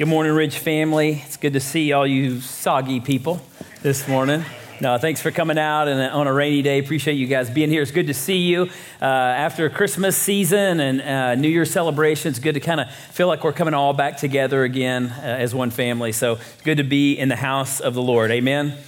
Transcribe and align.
Good 0.00 0.08
morning, 0.08 0.32
Ridge 0.32 0.56
family. 0.56 1.22
It's 1.26 1.36
good 1.36 1.52
to 1.52 1.60
see 1.60 1.92
all 1.92 2.06
you 2.06 2.40
soggy 2.40 3.00
people 3.00 3.38
this 3.82 4.08
morning. 4.08 4.42
No, 4.80 4.96
thanks 4.96 5.20
for 5.20 5.30
coming 5.30 5.58
out 5.58 5.88
and 5.88 6.00
on 6.00 6.26
a 6.26 6.32
rainy 6.32 6.62
day. 6.62 6.78
Appreciate 6.78 7.16
you 7.16 7.26
guys 7.26 7.50
being 7.50 7.68
here. 7.68 7.82
It's 7.82 7.90
good 7.90 8.06
to 8.06 8.14
see 8.14 8.38
you 8.38 8.70
uh, 9.02 9.04
after 9.04 9.68
Christmas 9.68 10.16
season 10.16 10.80
and 10.80 11.02
uh, 11.02 11.34
New 11.34 11.50
Year's 11.50 11.70
celebration. 11.70 12.30
It's 12.30 12.38
good 12.38 12.54
to 12.54 12.60
kind 12.60 12.80
of 12.80 12.90
feel 12.90 13.26
like 13.26 13.44
we're 13.44 13.52
coming 13.52 13.74
all 13.74 13.92
back 13.92 14.16
together 14.16 14.64
again 14.64 15.08
uh, 15.18 15.20
as 15.20 15.54
one 15.54 15.70
family. 15.70 16.12
So 16.12 16.38
good 16.64 16.78
to 16.78 16.82
be 16.82 17.18
in 17.18 17.28
the 17.28 17.36
house 17.36 17.78
of 17.78 17.92
the 17.92 18.00
Lord. 18.00 18.30
Amen. 18.30 18.78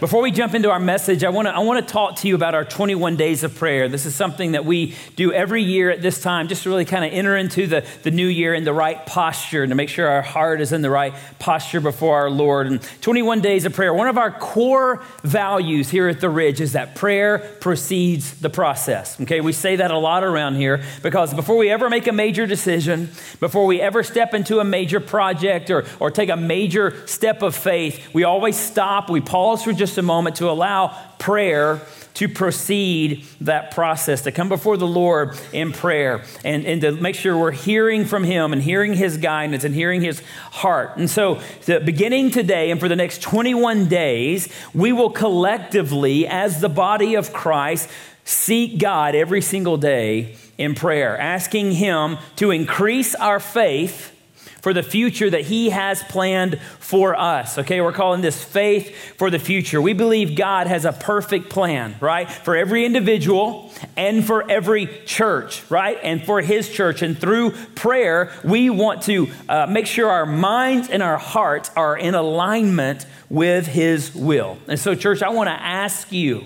Before 0.00 0.22
we 0.22 0.30
jump 0.30 0.54
into 0.54 0.70
our 0.70 0.80
message, 0.80 1.24
I 1.24 1.28
want 1.28 1.46
to 1.46 1.54
I 1.54 1.58
want 1.58 1.86
to 1.86 1.92
talk 1.92 2.16
to 2.16 2.28
you 2.28 2.34
about 2.34 2.54
our 2.54 2.64
21 2.64 3.16
days 3.16 3.44
of 3.44 3.54
prayer. 3.54 3.86
This 3.86 4.06
is 4.06 4.14
something 4.14 4.52
that 4.52 4.64
we 4.64 4.94
do 5.14 5.30
every 5.30 5.62
year 5.62 5.90
at 5.90 6.00
this 6.00 6.22
time, 6.22 6.48
just 6.48 6.62
to 6.62 6.70
really 6.70 6.86
kind 6.86 7.04
of 7.04 7.12
enter 7.12 7.36
into 7.36 7.66
the, 7.66 7.84
the 8.02 8.10
new 8.10 8.26
year 8.26 8.54
in 8.54 8.64
the 8.64 8.72
right 8.72 9.04
posture 9.04 9.62
and 9.62 9.68
to 9.68 9.74
make 9.74 9.90
sure 9.90 10.08
our 10.08 10.22
heart 10.22 10.62
is 10.62 10.72
in 10.72 10.80
the 10.80 10.88
right 10.88 11.12
posture 11.38 11.82
before 11.82 12.16
our 12.16 12.30
Lord. 12.30 12.66
And 12.66 12.80
21 13.02 13.42
days 13.42 13.66
of 13.66 13.74
prayer. 13.74 13.92
One 13.92 14.08
of 14.08 14.16
our 14.16 14.30
core 14.30 15.02
values 15.22 15.90
here 15.90 16.08
at 16.08 16.22
the 16.22 16.30
Ridge 16.30 16.62
is 16.62 16.72
that 16.72 16.94
prayer 16.94 17.38
precedes 17.60 18.40
the 18.40 18.48
process. 18.48 19.20
Okay, 19.20 19.42
we 19.42 19.52
say 19.52 19.76
that 19.76 19.90
a 19.90 19.98
lot 19.98 20.24
around 20.24 20.54
here 20.54 20.82
because 21.02 21.34
before 21.34 21.58
we 21.58 21.68
ever 21.68 21.90
make 21.90 22.06
a 22.06 22.12
major 22.12 22.46
decision, 22.46 23.10
before 23.38 23.66
we 23.66 23.82
ever 23.82 24.02
step 24.02 24.32
into 24.32 24.60
a 24.60 24.64
major 24.64 24.98
project 24.98 25.68
or, 25.68 25.84
or 25.98 26.10
take 26.10 26.30
a 26.30 26.36
major 26.36 27.06
step 27.06 27.42
of 27.42 27.54
faith, 27.54 28.14
we 28.14 28.24
always 28.24 28.56
stop, 28.56 29.10
we 29.10 29.20
pause 29.20 29.62
for 29.62 29.74
just 29.74 29.89
just 29.90 29.98
a 29.98 30.02
moment 30.02 30.36
to 30.36 30.48
allow 30.48 30.96
prayer 31.18 31.80
to 32.14 32.28
precede 32.28 33.24
that 33.40 33.72
process, 33.72 34.22
to 34.22 34.30
come 34.30 34.48
before 34.48 34.76
the 34.76 34.86
Lord 34.86 35.36
in 35.52 35.72
prayer 35.72 36.22
and, 36.44 36.64
and 36.64 36.80
to 36.82 36.92
make 36.92 37.16
sure 37.16 37.36
we're 37.36 37.50
hearing 37.50 38.04
from 38.04 38.22
Him 38.22 38.52
and 38.52 38.62
hearing 38.62 38.94
His 38.94 39.16
guidance 39.16 39.64
and 39.64 39.74
hearing 39.74 40.00
His 40.00 40.22
heart. 40.52 40.96
And 40.96 41.10
so, 41.10 41.40
the, 41.64 41.80
beginning 41.80 42.30
today 42.30 42.70
and 42.70 42.78
for 42.78 42.88
the 42.88 42.94
next 42.94 43.20
21 43.22 43.88
days, 43.88 44.48
we 44.74 44.92
will 44.92 45.10
collectively, 45.10 46.26
as 46.26 46.60
the 46.60 46.68
body 46.68 47.16
of 47.16 47.32
Christ, 47.32 47.88
seek 48.24 48.78
God 48.78 49.16
every 49.16 49.40
single 49.40 49.76
day 49.76 50.36
in 50.56 50.76
prayer, 50.76 51.18
asking 51.18 51.72
Him 51.72 52.18
to 52.36 52.52
increase 52.52 53.14
our 53.16 53.40
faith 53.40 54.16
for 54.62 54.72
the 54.72 54.82
future 54.82 55.30
that 55.30 55.42
He 55.42 55.70
has 55.70 56.02
planned 56.04 56.60
for 56.78 57.18
us. 57.18 57.58
Okay, 57.58 57.80
we're 57.80 57.92
calling 57.92 58.20
this 58.20 58.42
faith 58.42 59.14
for 59.16 59.30
the 59.30 59.38
future. 59.38 59.80
We 59.80 59.92
believe 59.92 60.36
God 60.36 60.66
has 60.66 60.84
a 60.84 60.92
perfect 60.92 61.50
plan, 61.50 61.96
right? 62.00 62.30
For 62.30 62.56
every 62.56 62.84
individual 62.84 63.72
and 63.96 64.24
for 64.24 64.48
every 64.50 64.86
church, 65.04 65.68
right? 65.70 65.98
And 66.02 66.24
for 66.24 66.40
His 66.40 66.68
church. 66.68 67.02
And 67.02 67.18
through 67.18 67.52
prayer, 67.74 68.32
we 68.44 68.70
want 68.70 69.02
to 69.02 69.28
uh, 69.48 69.66
make 69.66 69.86
sure 69.86 70.10
our 70.10 70.26
minds 70.26 70.88
and 70.88 71.02
our 71.02 71.18
hearts 71.18 71.70
are 71.76 71.96
in 71.96 72.14
alignment 72.14 73.06
with 73.28 73.66
His 73.66 74.14
will. 74.14 74.58
And 74.68 74.78
so, 74.78 74.94
church, 74.94 75.22
I 75.22 75.30
want 75.30 75.48
to 75.48 75.52
ask 75.52 76.12
you 76.12 76.44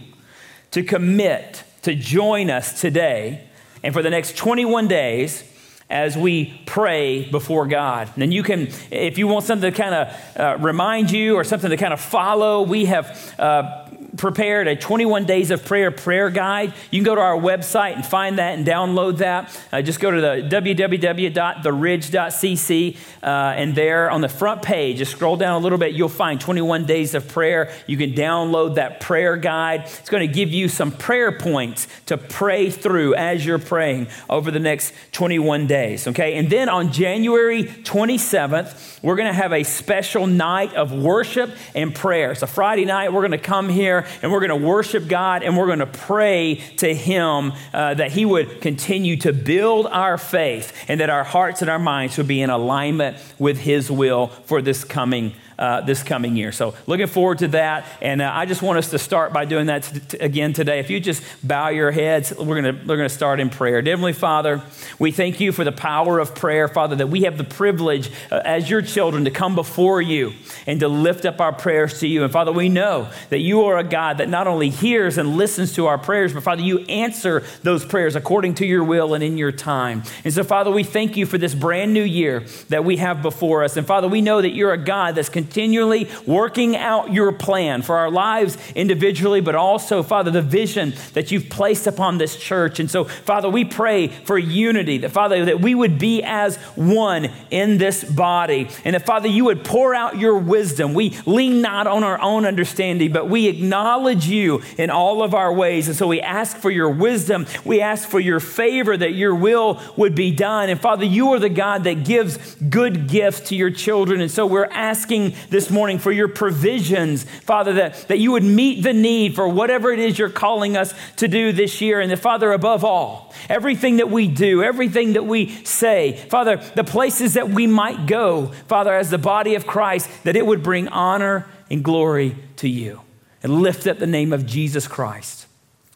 to 0.72 0.82
commit 0.82 1.62
to 1.82 1.94
join 1.94 2.50
us 2.50 2.80
today 2.80 3.46
and 3.82 3.92
for 3.92 4.02
the 4.02 4.10
next 4.10 4.36
21 4.36 4.88
days 4.88 5.44
as 5.90 6.16
we 6.16 6.60
pray 6.66 7.28
before 7.30 7.66
God. 7.66 8.10
And 8.16 8.32
you 8.32 8.42
can, 8.42 8.68
if 8.90 9.18
you 9.18 9.28
want 9.28 9.44
something 9.44 9.70
to 9.70 9.76
kind 9.76 9.94
of 9.94 10.36
uh, 10.36 10.56
remind 10.60 11.10
you 11.10 11.36
or 11.36 11.44
something 11.44 11.70
to 11.70 11.76
kind 11.76 11.92
of 11.92 12.00
follow, 12.00 12.62
we 12.62 12.86
have. 12.86 13.34
Uh, 13.38 13.80
prepared 14.16 14.68
a 14.68 14.76
21 14.76 15.24
days 15.24 15.50
of 15.50 15.64
prayer 15.64 15.90
prayer 15.90 16.30
guide. 16.30 16.72
You 16.90 17.00
can 17.00 17.04
go 17.04 17.14
to 17.14 17.20
our 17.20 17.36
website 17.36 17.94
and 17.94 18.04
find 18.04 18.38
that 18.38 18.56
and 18.56 18.66
download 18.66 19.18
that. 19.18 19.58
Uh, 19.72 19.82
just 19.82 20.00
go 20.00 20.10
to 20.10 20.20
the 20.20 20.48
www.theridge.cc 20.50 22.96
uh, 23.22 23.26
and 23.26 23.74
there 23.74 24.10
on 24.10 24.20
the 24.20 24.28
front 24.28 24.62
page, 24.62 24.98
just 24.98 25.12
scroll 25.12 25.36
down 25.36 25.54
a 25.54 25.58
little 25.58 25.78
bit, 25.78 25.94
you'll 25.94 26.08
find 26.08 26.40
21 26.40 26.84
days 26.84 27.14
of 27.14 27.28
prayer. 27.28 27.72
You 27.86 27.96
can 27.96 28.12
download 28.12 28.76
that 28.76 29.00
prayer 29.00 29.36
guide. 29.36 29.82
It's 29.84 30.10
going 30.10 30.26
to 30.26 30.32
give 30.32 30.50
you 30.50 30.68
some 30.68 30.92
prayer 30.92 31.32
points 31.32 31.88
to 32.06 32.16
pray 32.16 32.70
through 32.70 33.14
as 33.14 33.44
you're 33.44 33.58
praying 33.58 34.08
over 34.28 34.50
the 34.50 34.60
next 34.60 34.92
21 35.12 35.66
days. 35.66 36.06
Okay, 36.08 36.34
and 36.34 36.50
then 36.50 36.68
on 36.68 36.92
January 36.92 37.64
27th, 37.64 39.02
we're 39.02 39.16
going 39.16 39.28
to 39.28 39.34
have 39.34 39.52
a 39.52 39.64
special 39.64 40.26
night 40.26 40.74
of 40.74 40.92
worship 40.92 41.50
and 41.74 41.94
prayer. 41.94 42.32
It's 42.32 42.42
a 42.42 42.46
Friday 42.46 42.84
night. 42.84 43.12
We're 43.12 43.20
going 43.20 43.32
to 43.32 43.38
come 43.38 43.68
here 43.68 44.03
and 44.22 44.32
we're 44.32 44.46
going 44.46 44.60
to 44.60 44.66
worship 44.66 45.08
God 45.08 45.42
and 45.42 45.56
we're 45.56 45.66
going 45.66 45.78
to 45.80 45.86
pray 45.86 46.56
to 46.78 46.94
Him 46.94 47.52
uh, 47.72 47.94
that 47.94 48.12
He 48.12 48.24
would 48.24 48.60
continue 48.60 49.16
to 49.18 49.32
build 49.32 49.86
our 49.86 50.18
faith 50.18 50.72
and 50.88 51.00
that 51.00 51.10
our 51.10 51.24
hearts 51.24 51.62
and 51.62 51.70
our 51.70 51.78
minds 51.78 52.16
would 52.18 52.28
be 52.28 52.42
in 52.42 52.50
alignment 52.50 53.16
with 53.38 53.58
His 53.58 53.90
will 53.90 54.28
for 54.28 54.62
this 54.62 54.84
coming 54.84 55.34
uh, 55.58 55.80
this 55.82 56.02
coming 56.02 56.36
year. 56.36 56.52
So, 56.52 56.74
looking 56.86 57.06
forward 57.06 57.38
to 57.38 57.48
that. 57.48 57.86
And 58.00 58.20
uh, 58.22 58.30
I 58.32 58.46
just 58.46 58.62
want 58.62 58.78
us 58.78 58.90
to 58.90 58.98
start 58.98 59.32
by 59.32 59.44
doing 59.44 59.66
that 59.66 59.82
t- 59.82 60.00
t- 60.00 60.18
again 60.18 60.52
today. 60.52 60.80
If 60.80 60.90
you 60.90 61.00
just 61.00 61.22
bow 61.46 61.68
your 61.68 61.90
heads, 61.90 62.32
we're 62.36 62.60
going 62.60 62.86
we're 62.86 62.96
to 62.96 63.08
start 63.08 63.40
in 63.40 63.50
prayer. 63.50 63.82
Heavenly 63.82 64.12
Father, 64.12 64.62
we 64.98 65.10
thank 65.10 65.40
you 65.40 65.52
for 65.52 65.64
the 65.64 65.72
power 65.72 66.18
of 66.18 66.34
prayer, 66.34 66.68
Father, 66.68 66.96
that 66.96 67.08
we 67.08 67.22
have 67.22 67.38
the 67.38 67.44
privilege 67.44 68.10
uh, 68.30 68.40
as 68.44 68.68
your 68.68 68.82
children 68.82 69.24
to 69.24 69.30
come 69.30 69.54
before 69.54 70.00
you 70.00 70.32
and 70.66 70.80
to 70.80 70.88
lift 70.88 71.24
up 71.24 71.40
our 71.40 71.52
prayers 71.52 72.00
to 72.00 72.08
you. 72.08 72.24
And 72.24 72.32
Father, 72.32 72.52
we 72.52 72.68
know 72.68 73.08
that 73.30 73.40
you 73.40 73.64
are 73.64 73.78
a 73.78 73.84
God 73.84 74.18
that 74.18 74.28
not 74.28 74.46
only 74.46 74.70
hears 74.70 75.18
and 75.18 75.36
listens 75.36 75.74
to 75.74 75.86
our 75.86 75.98
prayers, 75.98 76.32
but 76.32 76.42
Father, 76.42 76.62
you 76.62 76.80
answer 76.80 77.44
those 77.62 77.84
prayers 77.84 78.16
according 78.16 78.54
to 78.56 78.66
your 78.66 78.84
will 78.84 79.14
and 79.14 79.22
in 79.22 79.38
your 79.38 79.52
time. 79.52 80.02
And 80.24 80.32
so, 80.32 80.44
Father, 80.44 80.70
we 80.70 80.84
thank 80.84 81.16
you 81.16 81.26
for 81.26 81.38
this 81.38 81.54
brand 81.54 81.92
new 81.92 82.02
year 82.02 82.40
that 82.68 82.84
we 82.84 82.96
have 82.96 83.22
before 83.22 83.64
us. 83.64 83.76
And 83.76 83.86
Father, 83.86 84.08
we 84.08 84.20
know 84.20 84.40
that 84.40 84.54
you're 84.54 84.72
a 84.72 84.78
God 84.78 85.14
that's 85.14 85.28
continually 85.44 86.08
working 86.26 86.76
out 86.76 87.12
your 87.12 87.32
plan 87.32 87.82
for 87.82 87.96
our 87.96 88.10
lives 88.10 88.56
individually, 88.74 89.40
but 89.40 89.54
also, 89.54 90.02
Father, 90.02 90.30
the 90.30 90.42
vision 90.42 90.94
that 91.12 91.30
you've 91.30 91.48
placed 91.50 91.86
upon 91.86 92.18
this 92.18 92.36
church. 92.36 92.80
And 92.80 92.90
so, 92.90 93.04
Father, 93.04 93.48
we 93.48 93.64
pray 93.64 94.08
for 94.08 94.38
unity, 94.38 94.98
that, 94.98 95.10
Father, 95.10 95.44
that 95.44 95.60
we 95.60 95.74
would 95.74 95.98
be 95.98 96.22
as 96.22 96.56
one 96.76 97.28
in 97.50 97.78
this 97.78 98.04
body. 98.04 98.68
And 98.84 98.94
that, 98.94 99.04
Father, 99.04 99.28
you 99.28 99.44
would 99.44 99.64
pour 99.64 99.94
out 99.94 100.18
your 100.18 100.38
wisdom. 100.38 100.94
We 100.94 101.16
lean 101.26 101.60
not 101.60 101.86
on 101.86 102.02
our 102.04 102.20
own 102.20 102.46
understanding, 102.46 103.12
but 103.12 103.28
we 103.28 103.48
acknowledge 103.48 104.26
you 104.26 104.62
in 104.78 104.90
all 104.90 105.22
of 105.22 105.34
our 105.34 105.52
ways. 105.52 105.88
And 105.88 105.96
so 105.96 106.06
we 106.06 106.20
ask 106.20 106.56
for 106.56 106.70
your 106.70 106.90
wisdom. 106.90 107.46
We 107.64 107.80
ask 107.80 108.08
for 108.08 108.20
your 108.20 108.40
favor 108.40 108.96
that 108.96 109.14
your 109.14 109.34
will 109.34 109.80
would 109.96 110.14
be 110.14 110.30
done. 110.30 110.70
And 110.70 110.80
Father, 110.80 111.04
you 111.04 111.32
are 111.32 111.38
the 111.38 111.48
God 111.48 111.84
that 111.84 112.04
gives 112.04 112.54
good 112.56 113.08
gifts 113.08 113.40
to 113.48 113.56
your 113.56 113.70
children. 113.70 114.20
And 114.20 114.30
so 114.30 114.46
we're 114.46 114.64
asking 114.66 115.33
this 115.50 115.70
morning 115.70 115.98
for 115.98 116.12
your 116.12 116.28
provisions, 116.28 117.24
Father, 117.24 117.74
that, 117.74 118.08
that 118.08 118.18
you 118.18 118.32
would 118.32 118.44
meet 118.44 118.82
the 118.82 118.92
need 118.92 119.34
for 119.34 119.48
whatever 119.48 119.92
it 119.92 119.98
is 119.98 120.18
you're 120.18 120.30
calling 120.30 120.76
us 120.76 120.94
to 121.16 121.28
do 121.28 121.52
this 121.52 121.80
year. 121.80 122.00
And 122.00 122.10
that, 122.10 122.18
Father, 122.18 122.52
above 122.52 122.84
all, 122.84 123.34
everything 123.48 123.96
that 123.96 124.10
we 124.10 124.28
do, 124.28 124.62
everything 124.62 125.14
that 125.14 125.26
we 125.26 125.50
say, 125.64 126.16
Father, 126.30 126.56
the 126.74 126.84
places 126.84 127.34
that 127.34 127.50
we 127.50 127.66
might 127.66 128.06
go, 128.06 128.46
Father, 128.68 128.94
as 128.94 129.10
the 129.10 129.18
body 129.18 129.54
of 129.54 129.66
Christ, 129.66 130.08
that 130.24 130.36
it 130.36 130.46
would 130.46 130.62
bring 130.62 130.88
honor 130.88 131.46
and 131.70 131.82
glory 131.82 132.36
to 132.56 132.68
you 132.68 133.00
and 133.42 133.60
lift 133.60 133.86
up 133.86 133.98
the 133.98 134.06
name 134.06 134.32
of 134.32 134.46
Jesus 134.46 134.88
Christ 134.88 135.46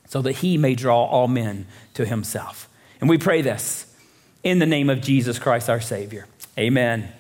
so 0.07 0.23
that 0.23 0.33
he 0.33 0.57
may 0.57 0.75
draw 0.75 1.05
all 1.05 1.29
men 1.29 1.67
to 1.95 2.05
himself. 2.05 2.69
And 3.01 3.09
we 3.09 3.19
pray 3.19 3.43
this 3.43 3.95
in 4.43 4.59
the 4.59 4.67
name 4.67 4.91
of 4.91 5.01
Jesus 5.01 5.39
Christ, 5.39 5.69
our 5.69 5.81
Savior. 5.81 6.27
Amen. 6.59 7.13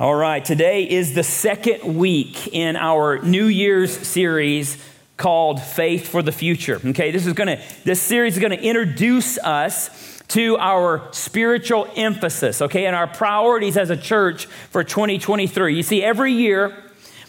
All 0.00 0.14
right, 0.14 0.42
today 0.42 0.88
is 0.88 1.12
the 1.12 1.22
second 1.22 1.98
week 1.98 2.48
in 2.48 2.76
our 2.76 3.20
New 3.20 3.44
Year's 3.44 3.94
series 3.94 4.82
called 5.18 5.60
Faith 5.60 6.08
for 6.08 6.22
the 6.22 6.32
Future. 6.32 6.80
Okay, 6.82 7.10
this 7.10 7.26
is 7.26 7.34
going 7.34 7.58
to 7.58 7.62
this 7.84 8.00
series 8.00 8.32
is 8.32 8.40
going 8.40 8.58
to 8.58 8.62
introduce 8.64 9.36
us 9.36 10.22
to 10.28 10.56
our 10.56 11.06
spiritual 11.12 11.86
emphasis, 11.94 12.62
okay, 12.62 12.86
and 12.86 12.96
our 12.96 13.06
priorities 13.06 13.76
as 13.76 13.90
a 13.90 13.96
church 13.96 14.46
for 14.46 14.82
2023. 14.82 15.76
You 15.76 15.82
see, 15.82 16.02
every 16.02 16.32
year 16.32 16.74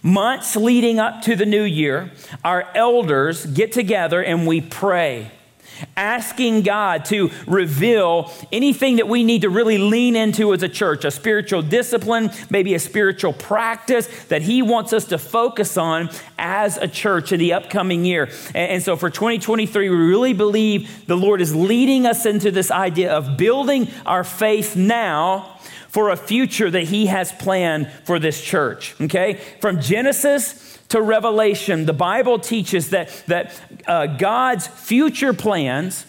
months 0.01 0.55
leading 0.55 0.99
up 0.99 1.21
to 1.23 1.35
the 1.35 1.45
new 1.45 1.63
year, 1.63 2.11
our 2.45 2.65
elders 2.73 3.45
get 3.45 3.73
together 3.73 4.23
and 4.23 4.47
we 4.47 4.61
pray 4.61 5.31
asking 5.95 6.61
God 6.61 7.05
to 7.05 7.31
reveal 7.47 8.31
anything 8.51 8.97
that 8.97 9.07
we 9.07 9.23
need 9.23 9.41
to 9.41 9.49
really 9.49 9.77
lean 9.77 10.15
into 10.15 10.53
as 10.53 10.63
a 10.63 10.69
church, 10.69 11.05
a 11.05 11.11
spiritual 11.11 11.61
discipline, 11.61 12.31
maybe 12.49 12.73
a 12.73 12.79
spiritual 12.79 13.33
practice 13.33 14.07
that 14.25 14.41
He 14.41 14.61
wants 14.61 14.93
us 14.93 15.05
to 15.05 15.17
focus 15.17 15.77
on 15.77 16.09
as 16.37 16.77
a 16.77 16.87
church 16.87 17.31
in 17.31 17.39
the 17.39 17.53
upcoming 17.53 18.05
year. 18.05 18.29
And, 18.53 18.83
so 18.83 18.95
for 18.95 19.09
2023, 19.09 19.89
we 19.89 19.95
really 19.95 20.33
believe 20.33 21.05
the 21.07 21.17
Lord 21.17 21.41
is 21.41 21.55
leading 21.55 22.05
us 22.05 22.25
into 22.25 22.51
this 22.51 22.71
idea 22.71 23.13
of 23.13 23.37
building 23.37 23.87
our 24.05 24.23
faith 24.23 24.75
now 24.75 25.57
for 25.87 26.09
a 26.09 26.17
future 26.17 26.71
that 26.71 26.83
He 26.83 27.05
has 27.05 27.31
planned 27.31 27.91
for 28.05 28.19
this 28.19 28.43
church. 28.43 28.95
Okay? 28.99 29.39
From 29.61 29.79
Genesis 29.79 30.72
to 30.93 31.01
Revelation, 31.01 31.87
the 31.87 31.93
Bible 31.93 32.37
teaches 32.37 32.91
that, 32.91 33.09
that 33.25 33.59
uh, 33.87 34.05
God's 34.05 34.67
future 34.67 35.33
plans 35.33 36.05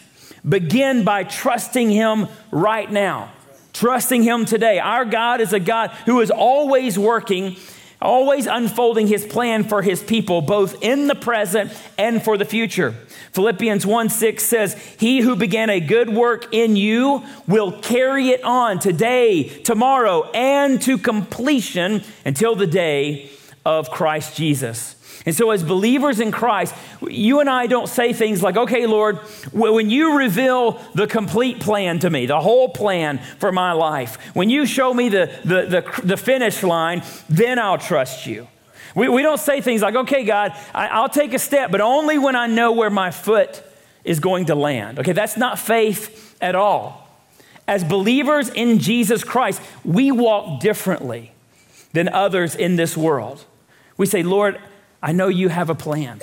begin 0.47 1.05
by 1.05 1.25
trusting 1.25 1.91
Him 1.91 2.29
right 2.51 2.93
now. 2.93 3.33
trusting 3.73 4.23
Him 4.25 4.45
today. 4.45 4.79
Our 4.79 5.07
God 5.07 5.41
is 5.41 5.55
a 5.55 5.59
God 5.59 5.89
who 6.05 6.21
is 6.21 6.31
always 6.31 6.99
working, 6.99 7.57
always 8.03 8.45
unfolding 8.45 9.07
His 9.07 9.25
plan 9.25 9.65
for 9.65 9.81
His 9.81 10.03
people, 10.03 10.43
both 10.43 10.83
in 10.83 11.07
the 11.07 11.15
present 11.15 11.73
and 11.97 12.23
for 12.23 12.37
the 12.37 12.45
future. 12.45 12.95
Philippians 13.33 13.87
1 13.87 14.11
6 14.11 14.45
says, 14.45 14.75
He 14.99 15.21
who 15.21 15.35
began 15.35 15.71
a 15.71 15.81
good 15.81 16.11
work 16.11 16.53
in 16.53 16.77
you 16.77 17.25
will 17.49 17.73
carry 17.81 18.29
it 18.29 18.45
on 18.45 18.81
today, 18.81 19.45
tomorrow, 19.45 20.31
and 20.33 20.83
to 20.83 20.99
completion 20.99 22.03
until 22.27 22.55
the 22.55 22.67
day 22.67 23.31
of 23.65 23.91
Christ 23.91 24.37
Jesus. 24.37 24.97
And 25.27 25.35
so, 25.35 25.51
as 25.53 25.63
believers 25.63 26.21
in 26.21 26.33
Christ, 26.33 26.75
you 27.09 27.41
and 27.41 27.49
I 27.49 27.67
don't 27.67 27.89
say 27.89 28.13
things 28.13 28.43
like, 28.43 28.57
okay, 28.57 28.87
Lord, 28.87 29.19
when 29.53 29.89
you 29.89 30.19
reveal 30.19 30.73
the 30.95 31.07
complete 31.07 31.61
plan 31.61 31.99
to 32.01 32.11
me, 32.11 32.27
the 32.27 32.41
whole 32.41 32.69
plan 32.69 33.19
for 33.39 33.51
my 33.51 33.73
life, 33.73 34.17
when 34.35 34.51
you 34.51 34.67
show 34.67 34.93
me 34.93 35.09
the, 35.09 35.31
the, 35.45 35.63
the, 35.67 36.01
the 36.03 36.17
finish 36.17 36.63
line, 36.63 37.03
then 37.29 37.59
I'll 37.59 37.79
trust 37.79 38.27
you. 38.27 38.49
We, 38.95 39.09
we 39.09 39.23
don't 39.23 39.41
say 39.41 39.61
things 39.61 39.83
like, 39.83 39.95
okay, 39.95 40.25
God, 40.25 40.53
I, 40.75 40.89
I'll 40.89 41.09
take 41.09 41.33
a 41.33 41.39
step, 41.39 41.71
but 41.71 41.81
only 41.81 42.19
when 42.19 42.37
I 42.37 42.47
know 42.47 42.73
where 42.73 42.91
my 42.91 43.11
foot 43.11 43.63
is 44.05 44.21
going 44.21 44.47
to 44.47 44.55
land. 44.55 44.99
Okay, 44.99 45.13
that's 45.13 45.37
not 45.37 45.59
faith 45.59 46.37
at 46.41 46.55
all. 46.55 47.09
As 47.67 47.83
believers 47.83 48.51
in 48.51 48.79
Jesus 48.79 49.25
Christ, 49.25 49.61
we 49.85 50.13
walk 50.13 50.61
differently 50.61 51.33
than 51.93 52.09
others 52.11 52.55
in 52.55 52.77
this 52.77 52.97
world. 52.97 53.45
We 53.97 54.07
say, 54.07 54.23
Lord, 54.23 54.61
I 55.03 55.13
know 55.13 55.29
you 55.29 55.49
have 55.49 55.71
a 55.71 55.75
plan. 55.75 56.21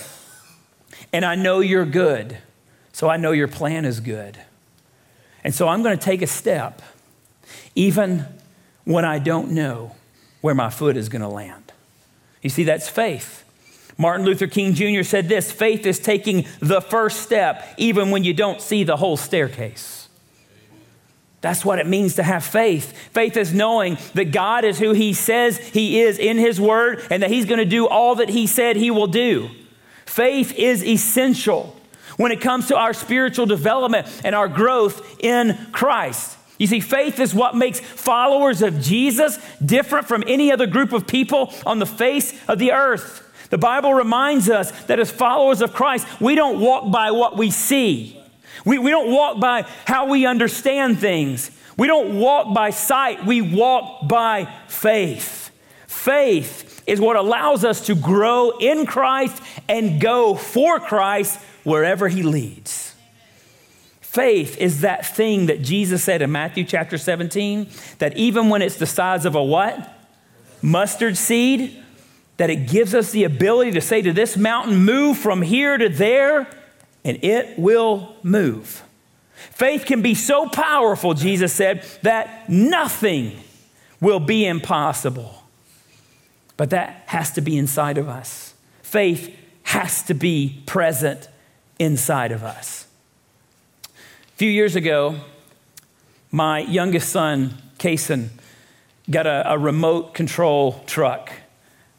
And 1.13 1.25
I 1.25 1.35
know 1.35 1.59
you're 1.59 1.85
good. 1.85 2.37
So 2.93 3.09
I 3.09 3.17
know 3.17 3.31
your 3.31 3.47
plan 3.47 3.85
is 3.85 3.99
good. 3.99 4.37
And 5.43 5.53
so 5.53 5.67
I'm 5.67 5.81
going 5.81 5.97
to 5.97 6.03
take 6.03 6.21
a 6.21 6.27
step, 6.27 6.81
even 7.73 8.25
when 8.83 9.05
I 9.05 9.19
don't 9.19 9.51
know 9.51 9.95
where 10.41 10.53
my 10.53 10.69
foot 10.69 10.97
is 10.97 11.09
going 11.09 11.21
to 11.21 11.27
land. 11.27 11.71
You 12.41 12.49
see, 12.49 12.63
that's 12.63 12.89
faith. 12.89 13.43
Martin 13.97 14.25
Luther 14.25 14.47
King 14.47 14.73
Jr. 14.73 15.03
said 15.03 15.29
this 15.29 15.51
faith 15.51 15.85
is 15.85 15.99
taking 15.99 16.47
the 16.59 16.81
first 16.81 17.21
step, 17.21 17.73
even 17.77 18.11
when 18.11 18.23
you 18.23 18.33
don't 18.33 18.61
see 18.61 18.83
the 18.83 18.97
whole 18.97 19.17
staircase. 19.17 20.00
That's 21.41 21.65
what 21.65 21.79
it 21.79 21.87
means 21.87 22.15
to 22.15 22.23
have 22.23 22.45
faith. 22.45 22.95
Faith 23.09 23.35
is 23.35 23.53
knowing 23.53 23.97
that 24.13 24.31
God 24.31 24.63
is 24.63 24.77
who 24.77 24.93
He 24.93 25.13
says 25.13 25.57
He 25.57 25.99
is 25.99 26.19
in 26.19 26.37
His 26.37 26.61
Word 26.61 27.03
and 27.09 27.23
that 27.23 27.31
He's 27.31 27.45
going 27.45 27.59
to 27.59 27.65
do 27.65 27.87
all 27.87 28.15
that 28.15 28.29
He 28.29 28.45
said 28.45 28.75
He 28.75 28.91
will 28.91 29.07
do. 29.07 29.49
Faith 30.05 30.53
is 30.53 30.83
essential 30.83 31.75
when 32.17 32.31
it 32.31 32.41
comes 32.41 32.67
to 32.67 32.77
our 32.77 32.93
spiritual 32.93 33.47
development 33.47 34.07
and 34.23 34.35
our 34.35 34.47
growth 34.47 35.19
in 35.19 35.57
Christ. 35.71 36.37
You 36.59 36.67
see, 36.67 36.79
faith 36.79 37.19
is 37.19 37.33
what 37.33 37.55
makes 37.55 37.79
followers 37.79 38.61
of 38.61 38.79
Jesus 38.79 39.39
different 39.65 40.07
from 40.07 40.23
any 40.27 40.51
other 40.51 40.67
group 40.67 40.93
of 40.93 41.07
people 41.07 41.51
on 41.65 41.79
the 41.79 41.87
face 41.87 42.39
of 42.47 42.59
the 42.59 42.71
earth. 42.71 43.27
The 43.49 43.57
Bible 43.57 43.95
reminds 43.95 44.47
us 44.47 44.71
that 44.83 44.99
as 44.99 45.09
followers 45.09 45.61
of 45.61 45.73
Christ, 45.73 46.05
we 46.21 46.35
don't 46.35 46.59
walk 46.59 46.91
by 46.91 47.09
what 47.09 47.35
we 47.35 47.49
see. 47.49 48.20
We, 48.65 48.77
we 48.79 48.91
don't 48.91 49.11
walk 49.11 49.39
by 49.39 49.63
how 49.85 50.07
we 50.07 50.25
understand 50.25 50.99
things. 50.99 51.51
We 51.77 51.87
don't 51.87 52.19
walk 52.19 52.53
by 52.53 52.69
sight, 52.69 53.25
we 53.25 53.41
walk 53.41 54.07
by 54.07 54.53
faith. 54.67 55.51
Faith 55.87 56.83
is 56.87 56.99
what 56.99 57.15
allows 57.15 57.63
us 57.63 57.85
to 57.87 57.95
grow 57.95 58.51
in 58.59 58.85
Christ 58.85 59.41
and 59.67 60.01
go 60.01 60.35
for 60.35 60.79
Christ 60.79 61.39
wherever 61.63 62.07
He 62.07 62.23
leads. 62.23 62.95
Faith 64.01 64.57
is 64.57 64.81
that 64.81 65.05
thing 65.05 65.45
that 65.45 65.61
Jesus 65.61 66.03
said 66.03 66.21
in 66.21 66.31
Matthew 66.31 66.65
chapter 66.65 66.97
17 66.97 67.69
that 67.99 68.17
even 68.17 68.49
when 68.49 68.61
it's 68.61 68.75
the 68.75 68.85
size 68.85 69.25
of 69.25 69.35
a 69.35 69.43
what? 69.43 69.97
Mustard 70.61 71.17
seed, 71.17 71.81
that 72.37 72.49
it 72.49 72.67
gives 72.67 72.93
us 72.93 73.11
the 73.11 73.23
ability 73.23 73.71
to 73.71 73.81
say 73.81 74.01
to 74.01 74.11
this 74.11 74.35
mountain, 74.35 74.83
move 74.83 75.17
from 75.17 75.41
here 75.41 75.77
to 75.77 75.87
there 75.87 76.47
and 77.03 77.23
it 77.23 77.57
will 77.57 78.15
move. 78.23 78.83
Faith 79.35 79.85
can 79.85 80.01
be 80.01 80.13
so 80.15 80.47
powerful, 80.47 81.13
Jesus 81.13 81.53
said, 81.53 81.83
that 82.03 82.49
nothing 82.49 83.37
will 83.99 84.19
be 84.19 84.45
impossible. 84.45 85.43
But 86.57 86.69
that 86.71 87.03
has 87.07 87.31
to 87.33 87.41
be 87.41 87.57
inside 87.57 87.97
of 87.97 88.07
us. 88.07 88.53
Faith 88.83 89.35
has 89.63 90.03
to 90.03 90.13
be 90.13 90.61
present 90.65 91.27
inside 91.79 92.31
of 92.31 92.43
us. 92.43 92.85
A 93.85 94.37
few 94.37 94.49
years 94.49 94.75
ago, 94.75 95.15
my 96.31 96.59
youngest 96.59 97.09
son, 97.09 97.53
Kason, 97.79 98.29
got 99.09 99.25
a, 99.25 99.53
a 99.53 99.57
remote 99.57 100.13
control 100.13 100.83
truck 100.85 101.31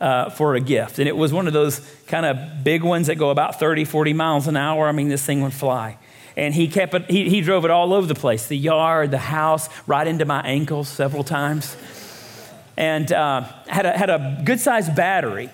uh, 0.02 0.28
for 0.30 0.56
a 0.56 0.60
gift. 0.60 0.98
And 0.98 1.08
it 1.08 1.16
was 1.16 1.32
one 1.32 1.46
of 1.46 1.52
those 1.52 1.80
kind 2.08 2.26
of 2.26 2.64
big 2.64 2.82
ones 2.82 3.06
that 3.06 3.14
go 3.14 3.30
about 3.30 3.60
30, 3.60 3.84
40 3.84 4.12
miles 4.12 4.48
an 4.48 4.56
hour. 4.56 4.88
I 4.88 4.92
mean, 4.92 5.08
this 5.08 5.24
thing 5.24 5.42
would 5.42 5.54
fly. 5.54 5.96
And 6.36 6.52
he 6.52 6.66
kept 6.66 6.92
it, 6.94 7.08
he, 7.08 7.30
he 7.30 7.40
drove 7.40 7.64
it 7.64 7.70
all 7.70 7.92
over 7.92 8.06
the 8.06 8.14
place 8.14 8.48
the 8.48 8.56
yard, 8.56 9.12
the 9.12 9.18
house, 9.18 9.68
right 9.86 10.06
into 10.06 10.24
my 10.24 10.40
ankles 10.42 10.88
several 10.88 11.22
times. 11.22 11.76
And 12.76 13.12
uh, 13.12 13.42
had, 13.68 13.86
a, 13.86 13.96
had 13.96 14.10
a 14.10 14.42
good 14.44 14.58
sized 14.58 14.96
battery. 14.96 15.50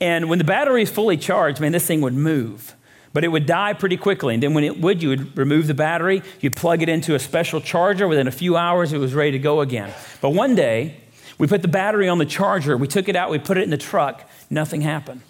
And 0.00 0.28
when 0.28 0.38
the 0.38 0.44
battery 0.44 0.82
is 0.82 0.90
fully 0.90 1.16
charged, 1.16 1.60
man, 1.60 1.72
this 1.72 1.86
thing 1.86 2.02
would 2.02 2.14
move. 2.14 2.74
But 3.14 3.24
it 3.24 3.28
would 3.28 3.46
die 3.46 3.72
pretty 3.72 3.96
quickly. 3.96 4.34
And 4.34 4.42
then 4.42 4.52
when 4.52 4.64
it 4.64 4.78
would, 4.80 5.02
you 5.02 5.08
would 5.08 5.38
remove 5.38 5.66
the 5.66 5.72
battery, 5.72 6.22
you'd 6.40 6.56
plug 6.56 6.82
it 6.82 6.90
into 6.90 7.14
a 7.14 7.18
special 7.18 7.62
charger. 7.62 8.06
Within 8.06 8.26
a 8.26 8.32
few 8.32 8.58
hours, 8.58 8.92
it 8.92 8.98
was 8.98 9.14
ready 9.14 9.30
to 9.30 9.38
go 9.38 9.62
again. 9.62 9.94
But 10.20 10.30
one 10.30 10.54
day, 10.54 10.96
we 11.38 11.46
put 11.46 11.62
the 11.62 11.68
battery 11.68 12.08
on 12.08 12.18
the 12.18 12.26
charger, 12.26 12.76
we 12.76 12.88
took 12.88 13.08
it 13.08 13.16
out, 13.16 13.30
we 13.30 13.38
put 13.38 13.58
it 13.58 13.62
in 13.64 13.70
the 13.70 13.76
truck, 13.76 14.28
nothing 14.50 14.80
happened. 14.80 15.20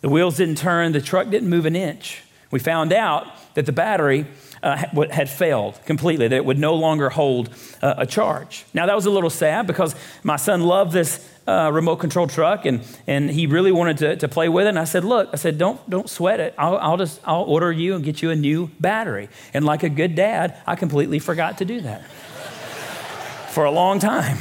The 0.00 0.08
wheels 0.08 0.36
didn't 0.36 0.58
turn, 0.58 0.92
the 0.92 1.00
truck 1.00 1.30
didn't 1.30 1.48
move 1.48 1.66
an 1.66 1.76
inch. 1.76 2.22
We 2.50 2.60
found 2.60 2.92
out 2.92 3.26
that 3.54 3.66
the 3.66 3.72
battery 3.72 4.26
uh, 4.62 4.76
had 5.10 5.28
failed 5.28 5.80
completely, 5.84 6.28
that 6.28 6.36
it 6.36 6.44
would 6.44 6.58
no 6.58 6.74
longer 6.74 7.10
hold 7.10 7.50
uh, 7.82 7.94
a 7.98 8.06
charge. 8.06 8.64
Now, 8.72 8.86
that 8.86 8.94
was 8.94 9.06
a 9.06 9.10
little 9.10 9.30
sad 9.30 9.66
because 9.66 9.94
my 10.22 10.36
son 10.36 10.62
loved 10.62 10.92
this 10.92 11.28
uh, 11.46 11.70
remote 11.72 11.96
control 11.96 12.26
truck 12.26 12.66
and, 12.66 12.82
and 13.06 13.30
he 13.30 13.46
really 13.46 13.72
wanted 13.72 13.98
to, 13.98 14.16
to 14.16 14.28
play 14.28 14.48
with 14.48 14.66
it. 14.66 14.70
And 14.70 14.78
I 14.78 14.84
said, 14.84 15.04
Look, 15.04 15.30
I 15.32 15.36
said, 15.36 15.58
don't, 15.58 15.88
don't 15.88 16.08
sweat 16.08 16.40
it. 16.40 16.54
I'll, 16.58 16.76
I'll 16.78 16.96
just 16.96 17.20
I'll 17.24 17.42
order 17.42 17.70
you 17.70 17.94
and 17.94 18.04
get 18.04 18.22
you 18.22 18.30
a 18.30 18.36
new 18.36 18.70
battery. 18.80 19.28
And 19.54 19.64
like 19.64 19.82
a 19.82 19.88
good 19.88 20.14
dad, 20.14 20.60
I 20.66 20.76
completely 20.76 21.18
forgot 21.18 21.58
to 21.58 21.64
do 21.64 21.80
that 21.82 22.02
for 23.50 23.64
a 23.64 23.70
long 23.70 23.98
time. 23.98 24.38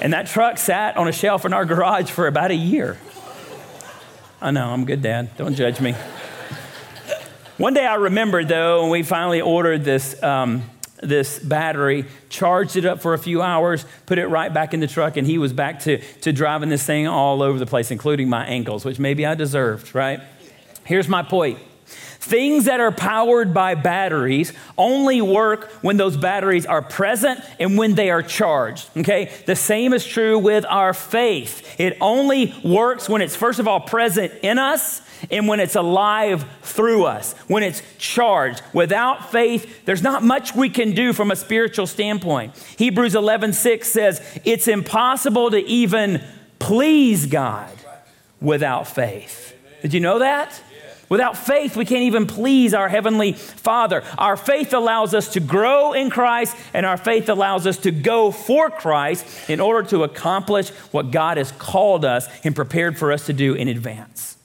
And 0.00 0.12
that 0.14 0.26
truck 0.26 0.58
sat 0.58 0.96
on 0.96 1.08
a 1.08 1.12
shelf 1.12 1.44
in 1.44 1.52
our 1.52 1.64
garage 1.64 2.10
for 2.10 2.26
about 2.26 2.50
a 2.50 2.54
year. 2.54 2.98
I 4.40 4.50
know, 4.50 4.70
I'm 4.70 4.86
good, 4.86 5.02
Dad. 5.02 5.36
Don't 5.36 5.54
judge 5.54 5.80
me. 5.80 5.94
One 7.58 7.74
day 7.74 7.84
I 7.84 7.96
remembered, 7.96 8.48
though, 8.48 8.82
when 8.82 8.90
we 8.90 9.02
finally 9.02 9.42
ordered 9.42 9.84
this, 9.84 10.20
um, 10.22 10.62
this 11.02 11.38
battery, 11.38 12.06
charged 12.30 12.76
it 12.76 12.86
up 12.86 13.02
for 13.02 13.12
a 13.12 13.18
few 13.18 13.42
hours, 13.42 13.84
put 14.06 14.16
it 14.18 14.28
right 14.28 14.52
back 14.52 14.72
in 14.72 14.80
the 14.80 14.86
truck, 14.86 15.18
and 15.18 15.26
he 15.26 15.36
was 15.36 15.52
back 15.52 15.80
to, 15.80 15.98
to 16.22 16.32
driving 16.32 16.70
this 16.70 16.84
thing 16.84 17.06
all 17.06 17.42
over 17.42 17.58
the 17.58 17.66
place, 17.66 17.90
including 17.90 18.30
my 18.30 18.46
ankles, 18.46 18.86
which 18.86 18.98
maybe 18.98 19.26
I 19.26 19.34
deserved, 19.34 19.94
right? 19.94 20.20
Here's 20.84 21.08
my 21.08 21.22
point 21.22 21.58
Things 22.20 22.66
that 22.66 22.80
are 22.80 22.92
powered 22.92 23.54
by 23.54 23.74
batteries 23.74 24.52
only 24.76 25.22
work 25.22 25.70
when 25.80 25.96
those 25.96 26.18
batteries 26.18 26.66
are 26.66 26.82
present 26.82 27.40
and 27.58 27.78
when 27.78 27.94
they 27.94 28.10
are 28.10 28.22
charged. 28.22 28.90
Okay? 28.94 29.32
The 29.46 29.56
same 29.56 29.94
is 29.94 30.06
true 30.06 30.38
with 30.38 30.66
our 30.68 30.92
faith. 30.92 31.80
It 31.80 31.96
only 31.98 32.54
works 32.62 33.08
when 33.08 33.22
it's, 33.22 33.34
first 33.34 33.58
of 33.58 33.66
all, 33.66 33.80
present 33.80 34.34
in 34.42 34.58
us 34.58 35.00
and 35.30 35.48
when 35.48 35.60
it's 35.60 35.76
alive 35.76 36.44
through 36.60 37.04
us, 37.04 37.32
when 37.48 37.62
it's 37.62 37.82
charged. 37.96 38.62
Without 38.74 39.32
faith, 39.32 39.86
there's 39.86 40.02
not 40.02 40.22
much 40.22 40.54
we 40.54 40.68
can 40.68 40.92
do 40.92 41.14
from 41.14 41.30
a 41.30 41.36
spiritual 41.36 41.86
standpoint. 41.86 42.54
Hebrews 42.76 43.14
11 43.14 43.54
6 43.54 43.88
says, 43.88 44.40
It's 44.44 44.68
impossible 44.68 45.50
to 45.52 45.58
even 45.58 46.22
please 46.58 47.24
God 47.24 47.72
without 48.42 48.86
faith. 48.86 49.56
Did 49.80 49.94
you 49.94 50.00
know 50.00 50.18
that? 50.18 50.62
Without 51.10 51.36
faith, 51.36 51.76
we 51.76 51.84
can't 51.84 52.04
even 52.04 52.24
please 52.24 52.72
our 52.72 52.88
Heavenly 52.88 53.32
Father. 53.32 54.04
Our 54.16 54.36
faith 54.36 54.72
allows 54.72 55.12
us 55.12 55.32
to 55.32 55.40
grow 55.40 55.92
in 55.92 56.08
Christ, 56.08 56.56
and 56.72 56.86
our 56.86 56.96
faith 56.96 57.28
allows 57.28 57.66
us 57.66 57.78
to 57.78 57.90
go 57.90 58.30
for 58.30 58.70
Christ 58.70 59.50
in 59.50 59.58
order 59.58 59.86
to 59.88 60.04
accomplish 60.04 60.70
what 60.92 61.10
God 61.10 61.36
has 61.36 61.50
called 61.50 62.04
us 62.04 62.28
and 62.44 62.54
prepared 62.54 62.96
for 62.96 63.10
us 63.10 63.26
to 63.26 63.32
do 63.32 63.54
in 63.54 63.66
advance. 63.66 64.36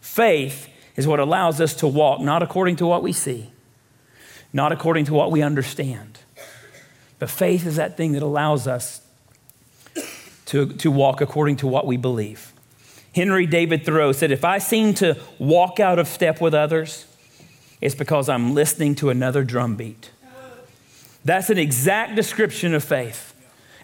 Faith 0.00 0.70
is 0.96 1.06
what 1.06 1.20
allows 1.20 1.60
us 1.60 1.74
to 1.74 1.86
walk 1.86 2.22
not 2.22 2.42
according 2.42 2.76
to 2.76 2.86
what 2.86 3.02
we 3.02 3.12
see, 3.12 3.52
not 4.50 4.72
according 4.72 5.04
to 5.04 5.12
what 5.12 5.30
we 5.30 5.42
understand, 5.42 6.20
but 7.18 7.28
faith 7.28 7.66
is 7.66 7.76
that 7.76 7.98
thing 7.98 8.12
that 8.12 8.22
allows 8.22 8.66
us 8.66 9.02
to, 10.46 10.72
to 10.72 10.90
walk 10.90 11.20
according 11.20 11.56
to 11.56 11.66
what 11.66 11.86
we 11.86 11.98
believe. 11.98 12.53
Henry 13.14 13.46
David 13.46 13.84
Thoreau 13.84 14.10
said, 14.12 14.32
If 14.32 14.44
I 14.44 14.58
seem 14.58 14.92
to 14.94 15.16
walk 15.38 15.78
out 15.78 15.98
of 15.98 16.08
step 16.08 16.40
with 16.40 16.52
others, 16.52 17.06
it's 17.80 17.94
because 17.94 18.28
I'm 18.28 18.54
listening 18.54 18.96
to 18.96 19.10
another 19.10 19.44
drumbeat. 19.44 20.10
That's 21.24 21.48
an 21.48 21.58
exact 21.58 22.16
description 22.16 22.74
of 22.74 22.82
faith. 22.82 23.32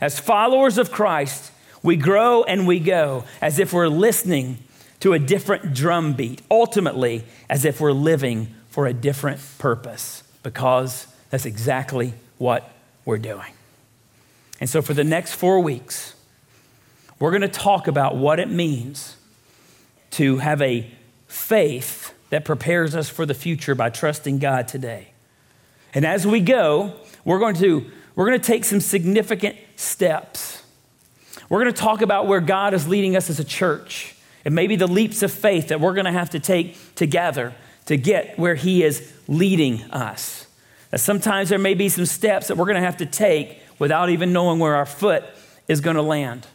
As 0.00 0.18
followers 0.18 0.78
of 0.78 0.90
Christ, 0.90 1.52
we 1.82 1.96
grow 1.96 2.42
and 2.42 2.66
we 2.66 2.80
go 2.80 3.24
as 3.40 3.58
if 3.58 3.72
we're 3.72 3.88
listening 3.88 4.58
to 4.98 5.12
a 5.12 5.18
different 5.18 5.74
drum 5.74 6.12
beat, 6.14 6.42
ultimately, 6.50 7.24
as 7.48 7.64
if 7.64 7.80
we're 7.80 7.92
living 7.92 8.54
for 8.68 8.86
a 8.86 8.92
different 8.92 9.40
purpose, 9.58 10.22
because 10.42 11.06
that's 11.30 11.46
exactly 11.46 12.14
what 12.38 12.70
we're 13.04 13.18
doing. 13.18 13.52
And 14.60 14.68
so, 14.68 14.82
for 14.82 14.92
the 14.92 15.04
next 15.04 15.34
four 15.34 15.60
weeks, 15.60 16.14
we're 17.18 17.30
going 17.30 17.42
to 17.42 17.48
talk 17.48 17.86
about 17.86 18.16
what 18.16 18.40
it 18.40 18.50
means 18.50 19.16
to 20.10 20.38
have 20.38 20.60
a 20.60 20.90
faith 21.28 22.12
that 22.30 22.44
prepares 22.44 22.94
us 22.94 23.08
for 23.08 23.26
the 23.26 23.34
future 23.34 23.74
by 23.74 23.90
trusting 23.90 24.38
God 24.38 24.68
today. 24.68 25.08
And 25.94 26.04
as 26.04 26.26
we 26.26 26.40
go, 26.40 26.94
we're 27.24 27.38
going 27.38 27.56
to, 27.56 27.90
we're 28.14 28.26
going 28.26 28.40
to 28.40 28.46
take 28.46 28.64
some 28.64 28.80
significant 28.80 29.56
steps. 29.76 30.62
We're 31.48 31.62
going 31.62 31.74
to 31.74 31.80
talk 31.80 32.02
about 32.02 32.26
where 32.26 32.40
God 32.40 32.74
is 32.74 32.86
leading 32.86 33.16
us 33.16 33.28
as 33.28 33.40
a 33.40 33.44
church 33.44 34.14
and 34.44 34.54
maybe 34.54 34.76
the 34.76 34.86
leaps 34.86 35.22
of 35.22 35.32
faith 35.32 35.68
that 35.68 35.80
we're 35.80 35.94
going 35.94 36.06
to 36.06 36.12
have 36.12 36.30
to 36.30 36.40
take 36.40 36.94
together 36.94 37.54
to 37.86 37.96
get 37.96 38.38
where 38.38 38.54
He 38.54 38.82
is 38.82 39.12
leading 39.26 39.82
us. 39.90 40.46
That 40.90 40.98
sometimes 40.98 41.48
there 41.48 41.58
may 41.58 41.74
be 41.74 41.88
some 41.88 42.06
steps 42.06 42.48
that 42.48 42.56
we're 42.56 42.66
going 42.66 42.76
to 42.76 42.82
have 42.82 42.98
to 42.98 43.06
take 43.06 43.60
without 43.78 44.10
even 44.10 44.32
knowing 44.32 44.58
where 44.58 44.76
our 44.76 44.86
foot 44.86 45.24
is 45.68 45.80
going 45.80 45.96
to 45.96 46.02
land. 46.02 46.46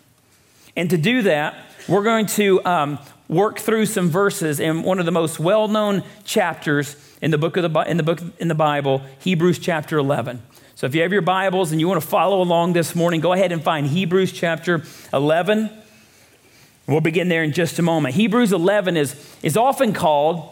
And 0.76 0.90
to 0.90 0.98
do 0.98 1.24
that, 1.24 1.56
we're 1.88 2.04
going 2.04 2.26
to 2.28 2.64
um, 2.66 3.00
work 3.27 3.60
through 3.60 3.86
some 3.86 4.10
verses 4.10 4.60
in 4.60 4.84
one 4.84 5.00
of 5.00 5.05
the 5.05 5.12
most 5.12 5.39
well-known 5.39 6.03
chapters 6.24 6.96
in 7.22 7.32
the 7.32 7.38
book 7.38 7.58
of 7.58 7.72
the 7.72 7.79
in 7.82 7.98
the 7.98 8.03
book 8.03 8.22
in 8.39 8.48
the 8.48 8.55
Bible, 8.55 9.01
Hebrews 9.20 9.60
chapter 9.60 9.98
11. 9.98 10.41
So 10.75 10.86
if 10.86 10.94
you 10.94 11.01
have 11.01 11.13
your 11.13 11.22
Bibles 11.22 11.72
and 11.72 11.79
you 11.79 11.88
want 11.88 12.01
to 12.01 12.08
follow 12.08 12.41
along 12.41 12.74
this 12.74 12.96
morning, 12.96 13.22
go 13.22 13.34
ahead 13.34 13.51
and 13.51 13.63
find 13.63 13.88
Hebrews 13.88 14.34
chapter 14.34 14.84
11. 15.13 15.70
We'll 16.88 17.01
begin 17.01 17.29
there 17.29 17.44
in 17.44 17.53
just 17.53 17.79
a 17.79 17.82
moment. 17.82 18.15
Hebrews 18.15 18.51
11 18.51 18.98
is, 18.98 19.38
is 19.41 19.58
often 19.58 19.94
called 19.94 20.50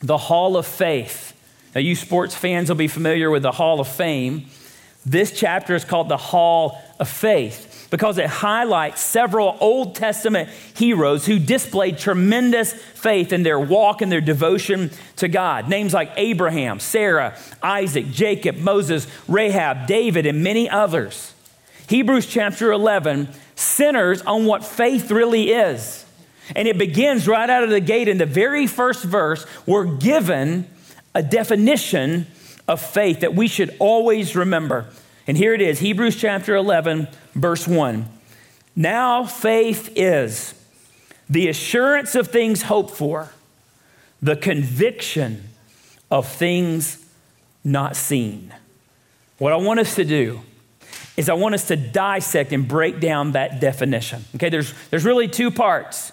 the 0.00 0.18
Hall 0.18 0.56
of 0.56 0.66
Faith. 0.66 1.32
Now, 1.74 1.80
you 1.80 1.94
sports 1.94 2.34
fans 2.34 2.68
will 2.68 2.76
be 2.76 2.88
familiar 2.88 3.30
with 3.30 3.42
the 3.42 3.52
Hall 3.52 3.80
of 3.80 3.88
Fame. 3.88 4.46
This 5.06 5.32
chapter 5.32 5.74
is 5.74 5.84
called 5.84 6.08
the 6.08 6.16
Hall 6.16 6.82
of 7.00 7.08
Faith 7.08 7.73
because 7.90 8.18
it 8.18 8.26
highlights 8.26 9.00
several 9.00 9.56
Old 9.60 9.94
Testament 9.94 10.48
heroes 10.74 11.26
who 11.26 11.38
displayed 11.38 11.98
tremendous 11.98 12.72
faith 12.72 13.32
in 13.32 13.42
their 13.42 13.60
walk 13.60 14.02
and 14.02 14.10
their 14.10 14.20
devotion 14.20 14.90
to 15.16 15.28
God. 15.28 15.68
Names 15.68 15.94
like 15.94 16.10
Abraham, 16.16 16.80
Sarah, 16.80 17.36
Isaac, 17.62 18.10
Jacob, 18.10 18.56
Moses, 18.56 19.06
Rahab, 19.28 19.86
David, 19.86 20.26
and 20.26 20.42
many 20.42 20.68
others. 20.68 21.34
Hebrews 21.88 22.26
chapter 22.26 22.72
11 22.72 23.28
centers 23.56 24.22
on 24.22 24.46
what 24.46 24.64
faith 24.64 25.10
really 25.10 25.52
is. 25.52 26.04
And 26.54 26.68
it 26.68 26.78
begins 26.78 27.26
right 27.26 27.48
out 27.48 27.64
of 27.64 27.70
the 27.70 27.80
gate 27.80 28.08
in 28.08 28.18
the 28.18 28.26
very 28.26 28.66
first 28.66 29.04
verse. 29.04 29.46
We're 29.66 29.84
given 29.84 30.68
a 31.14 31.22
definition 31.22 32.26
of 32.66 32.80
faith 32.80 33.20
that 33.20 33.34
we 33.34 33.48
should 33.48 33.74
always 33.78 34.34
remember. 34.36 34.86
And 35.26 35.36
here 35.36 35.54
it 35.54 35.60
is 35.60 35.78
Hebrews 35.78 36.16
chapter 36.16 36.54
11, 36.54 37.08
verse 37.34 37.66
1. 37.66 38.06
Now 38.76 39.24
faith 39.24 39.90
is 39.96 40.54
the 41.28 41.48
assurance 41.48 42.14
of 42.14 42.28
things 42.28 42.62
hoped 42.62 42.94
for, 42.94 43.30
the 44.20 44.36
conviction 44.36 45.48
of 46.10 46.28
things 46.28 47.04
not 47.62 47.96
seen. 47.96 48.52
What 49.38 49.52
I 49.52 49.56
want 49.56 49.80
us 49.80 49.94
to 49.94 50.04
do 50.04 50.40
is 51.16 51.28
I 51.28 51.34
want 51.34 51.54
us 51.54 51.68
to 51.68 51.76
dissect 51.76 52.52
and 52.52 52.68
break 52.68 53.00
down 53.00 53.32
that 53.32 53.60
definition. 53.60 54.24
Okay, 54.34 54.48
there's, 54.48 54.74
there's 54.90 55.04
really 55.04 55.28
two 55.28 55.50
parts. 55.50 56.12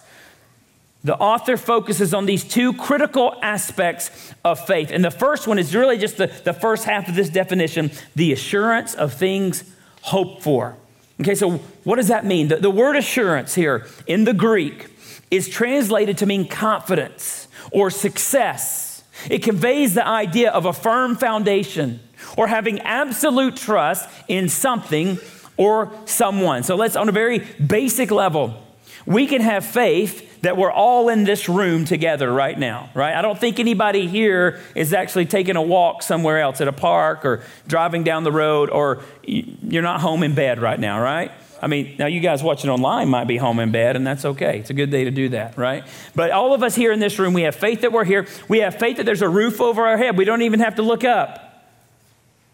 The 1.03 1.17
author 1.17 1.57
focuses 1.57 2.13
on 2.13 2.25
these 2.27 2.43
two 2.43 2.73
critical 2.73 3.35
aspects 3.41 4.33
of 4.45 4.65
faith. 4.67 4.91
And 4.91 5.03
the 5.03 5.11
first 5.11 5.47
one 5.47 5.57
is 5.57 5.75
really 5.75 5.97
just 5.97 6.17
the, 6.17 6.27
the 6.27 6.53
first 6.53 6.83
half 6.83 7.07
of 7.07 7.15
this 7.15 7.29
definition 7.29 7.91
the 8.15 8.31
assurance 8.31 8.93
of 8.93 9.13
things 9.13 9.63
hoped 10.01 10.43
for. 10.43 10.77
Okay, 11.19 11.35
so 11.35 11.57
what 11.83 11.95
does 11.95 12.07
that 12.07 12.25
mean? 12.25 12.47
The, 12.49 12.57
the 12.57 12.69
word 12.69 12.95
assurance 12.95 13.55
here 13.55 13.87
in 14.07 14.25
the 14.25 14.33
Greek 14.33 14.87
is 15.31 15.47
translated 15.47 16.17
to 16.19 16.25
mean 16.25 16.47
confidence 16.47 17.47
or 17.71 17.89
success. 17.89 19.03
It 19.29 19.43
conveys 19.43 19.93
the 19.93 20.05
idea 20.05 20.51
of 20.51 20.65
a 20.65 20.73
firm 20.73 21.15
foundation 21.15 21.99
or 22.37 22.47
having 22.47 22.79
absolute 22.79 23.55
trust 23.55 24.09
in 24.27 24.49
something 24.49 25.19
or 25.57 25.91
someone. 26.05 26.63
So 26.63 26.75
let's, 26.75 26.95
on 26.95 27.09
a 27.09 27.11
very 27.11 27.39
basic 27.39 28.11
level, 28.11 28.61
we 29.05 29.27
can 29.27 29.41
have 29.41 29.65
faith 29.65 30.30
that 30.41 30.57
we're 30.57 30.71
all 30.71 31.09
in 31.09 31.23
this 31.23 31.47
room 31.47 31.85
together 31.85 32.31
right 32.31 32.57
now, 32.57 32.89
right? 32.93 33.15
I 33.15 33.21
don't 33.21 33.39
think 33.39 33.59
anybody 33.59 34.07
here 34.07 34.59
is 34.75 34.93
actually 34.93 35.25
taking 35.25 35.55
a 35.55 35.61
walk 35.61 36.03
somewhere 36.03 36.39
else 36.39 36.61
at 36.61 36.67
a 36.67 36.73
park 36.73 37.25
or 37.25 37.43
driving 37.67 38.03
down 38.03 38.23
the 38.23 38.31
road 38.31 38.69
or 38.69 39.03
you're 39.23 39.83
not 39.83 40.01
home 40.01 40.23
in 40.23 40.33
bed 40.35 40.59
right 40.59 40.79
now, 40.79 40.99
right? 40.99 41.31
I 41.61 41.67
mean, 41.67 41.95
now 41.99 42.07
you 42.07 42.21
guys 42.21 42.41
watching 42.41 42.71
online 42.71 43.09
might 43.09 43.27
be 43.27 43.37
home 43.37 43.59
in 43.59 43.71
bed, 43.71 43.95
and 43.95 44.05
that's 44.05 44.25
okay. 44.25 44.57
It's 44.59 44.71
a 44.71 44.73
good 44.73 44.89
day 44.89 45.03
to 45.03 45.11
do 45.11 45.29
that, 45.29 45.57
right? 45.57 45.83
But 46.15 46.31
all 46.31 46.55
of 46.55 46.63
us 46.63 46.73
here 46.73 46.91
in 46.91 46.99
this 46.99 47.19
room, 47.19 47.33
we 47.33 47.43
have 47.43 47.53
faith 47.53 47.81
that 47.81 47.91
we're 47.91 48.03
here. 48.03 48.25
We 48.47 48.59
have 48.59 48.79
faith 48.79 48.97
that 48.97 49.05
there's 49.05 49.21
a 49.21 49.29
roof 49.29 49.61
over 49.61 49.85
our 49.85 49.95
head. 49.95 50.17
We 50.17 50.25
don't 50.25 50.41
even 50.41 50.59
have 50.61 50.77
to 50.77 50.81
look 50.81 51.03
up. 51.03 51.69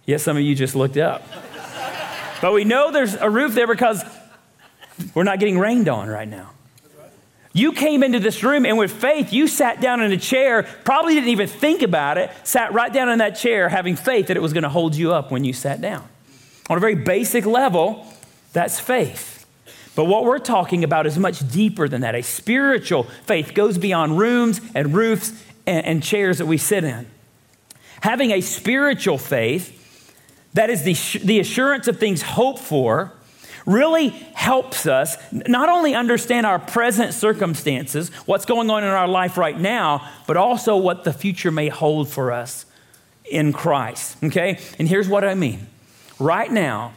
Yes, 0.05 0.23
some 0.23 0.35
of 0.35 0.43
you 0.43 0.55
just 0.55 0.75
looked 0.75 0.97
up. 0.97 1.23
but 2.41 2.51
we 2.51 2.65
know 2.65 2.91
there's 2.91 3.15
a 3.15 3.29
roof 3.29 3.55
there 3.55 3.67
because 3.67 4.03
we're 5.13 5.23
not 5.23 5.39
getting 5.39 5.57
rained 5.57 5.87
on 5.87 6.09
right 6.09 6.27
now. 6.27 6.51
You 7.57 7.71
came 7.71 8.03
into 8.03 8.19
this 8.19 8.43
room 8.43 8.67
and 8.67 8.77
with 8.77 8.91
faith, 8.91 9.33
you 9.33 9.47
sat 9.47 9.81
down 9.81 9.99
in 10.03 10.11
a 10.11 10.17
chair, 10.17 10.61
probably 10.83 11.15
didn't 11.15 11.29
even 11.29 11.47
think 11.47 11.81
about 11.81 12.19
it, 12.19 12.29
sat 12.43 12.71
right 12.71 12.93
down 12.93 13.09
in 13.09 13.17
that 13.17 13.31
chair 13.31 13.67
having 13.67 13.95
faith 13.95 14.27
that 14.27 14.37
it 14.37 14.41
was 14.41 14.53
going 14.53 14.61
to 14.61 14.69
hold 14.69 14.95
you 14.95 15.11
up 15.11 15.31
when 15.31 15.43
you 15.43 15.53
sat 15.53 15.81
down. 15.81 16.07
On 16.69 16.77
a 16.77 16.79
very 16.79 16.93
basic 16.93 17.47
level, 17.47 18.05
that's 18.53 18.79
faith. 18.79 19.47
But 19.95 20.05
what 20.05 20.23
we're 20.23 20.37
talking 20.37 20.83
about 20.83 21.07
is 21.07 21.17
much 21.17 21.49
deeper 21.51 21.87
than 21.87 22.01
that. 22.01 22.13
A 22.13 22.21
spiritual 22.21 23.05
faith 23.25 23.55
goes 23.55 23.79
beyond 23.79 24.19
rooms 24.19 24.61
and 24.75 24.93
roofs 24.93 25.33
and, 25.65 25.83
and 25.83 26.03
chairs 26.03 26.37
that 26.37 26.45
we 26.45 26.59
sit 26.59 26.83
in. 26.83 27.07
Having 28.01 28.33
a 28.33 28.41
spiritual 28.41 29.17
faith, 29.17 30.13
that 30.53 30.69
is 30.69 30.83
the, 30.83 30.93
the 31.25 31.39
assurance 31.39 31.87
of 31.87 31.99
things 31.99 32.21
hoped 32.21 32.59
for, 32.59 33.13
really 33.67 34.07
helps 34.33 34.87
us 34.87 35.17
not 35.31 35.69
only 35.69 35.93
understand 35.93 36.45
our 36.45 36.57
present 36.57 37.13
circumstances, 37.13 38.09
what's 38.25 38.45
going 38.45 38.71
on 38.71 38.83
in 38.83 38.89
our 38.89 39.07
life 39.07 39.37
right 39.37 39.59
now, 39.59 40.09
but 40.25 40.37
also 40.37 40.77
what 40.77 41.03
the 41.03 41.13
future 41.13 41.51
may 41.51 41.67
hold 41.69 42.09
for 42.09 42.31
us 42.31 42.65
in 43.29 43.51
Christ. 43.53 44.17
Okay? 44.23 44.57
And 44.79 44.87
here's 44.87 45.09
what 45.09 45.23
I 45.23 45.35
mean. 45.35 45.67
Right 46.17 46.49
now, 46.49 46.93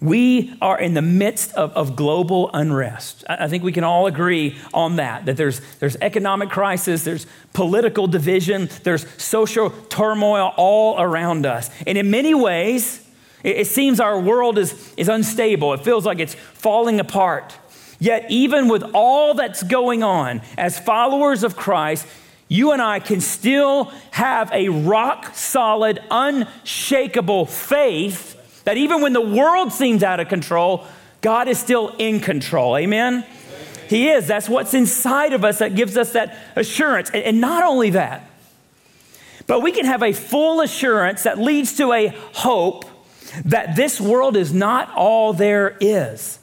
we 0.00 0.56
are 0.60 0.78
in 0.78 0.94
the 0.94 1.02
midst 1.02 1.52
of, 1.54 1.72
of 1.72 1.96
global 1.96 2.50
unrest. 2.52 3.24
I, 3.28 3.44
I 3.44 3.48
think 3.48 3.64
we 3.64 3.72
can 3.72 3.84
all 3.84 4.06
agree 4.06 4.56
on 4.72 4.96
that, 4.96 5.26
that 5.26 5.36
there's, 5.36 5.60
there's 5.76 5.96
economic 5.96 6.48
crisis, 6.48 7.04
there's 7.04 7.26
political 7.54 8.06
division, 8.06 8.68
there's 8.84 9.06
social 9.20 9.70
turmoil 9.70 10.52
all 10.56 11.00
around 11.00 11.44
us. 11.44 11.70
And 11.86 11.98
in 11.98 12.10
many 12.10 12.34
ways, 12.34 13.03
it, 13.44 13.66
seems 13.66 14.00
our 14.00 14.18
world 14.18 14.58
is, 14.58 14.94
is 14.96 15.08
unstable. 15.08 15.74
It 15.74 15.80
feels 15.80 16.06
like 16.06 16.18
it's 16.18 16.34
falling 16.34 16.98
apart. 16.98 17.56
Yet, 18.00 18.26
even 18.30 18.68
with 18.68 18.82
all 18.94 19.34
that's 19.34 19.62
going 19.62 20.02
on, 20.02 20.42
as 20.58 20.78
followers 20.78 21.44
of 21.44 21.54
Christ, 21.54 22.06
you 22.48 22.72
and 22.72 22.82
I 22.82 23.00
can 23.00 23.20
still 23.20 23.92
have 24.10 24.50
a 24.52 24.68
rock 24.68 25.34
solid, 25.34 26.00
unshakable 26.10 27.46
faith 27.46 28.62
that 28.64 28.76
even 28.76 29.02
when 29.02 29.12
the 29.12 29.20
world 29.20 29.72
seems 29.72 30.02
out 30.02 30.20
of 30.20 30.28
control, 30.28 30.86
God 31.20 31.48
is 31.48 31.58
still 31.58 31.94
in 31.98 32.20
control. 32.20 32.76
Amen? 32.76 33.24
He 33.88 34.08
is. 34.08 34.26
That's 34.26 34.48
what's 34.48 34.74
inside 34.74 35.32
of 35.32 35.44
us 35.44 35.58
that 35.58 35.74
gives 35.74 35.96
us 35.96 36.12
that 36.12 36.38
assurance. 36.56 37.10
And 37.10 37.40
not 37.40 37.62
only 37.62 37.90
that, 37.90 38.30
but 39.46 39.60
we 39.60 39.72
can 39.72 39.84
have 39.84 40.02
a 40.02 40.12
full 40.12 40.62
assurance 40.62 41.24
that 41.24 41.38
leads 41.38 41.76
to 41.76 41.92
a 41.92 42.08
hope 42.08 42.86
that 43.44 43.76
this 43.76 44.00
world 44.00 44.36
is 44.36 44.52
not 44.52 44.92
all 44.94 45.32
there 45.32 45.76
is, 45.80 46.38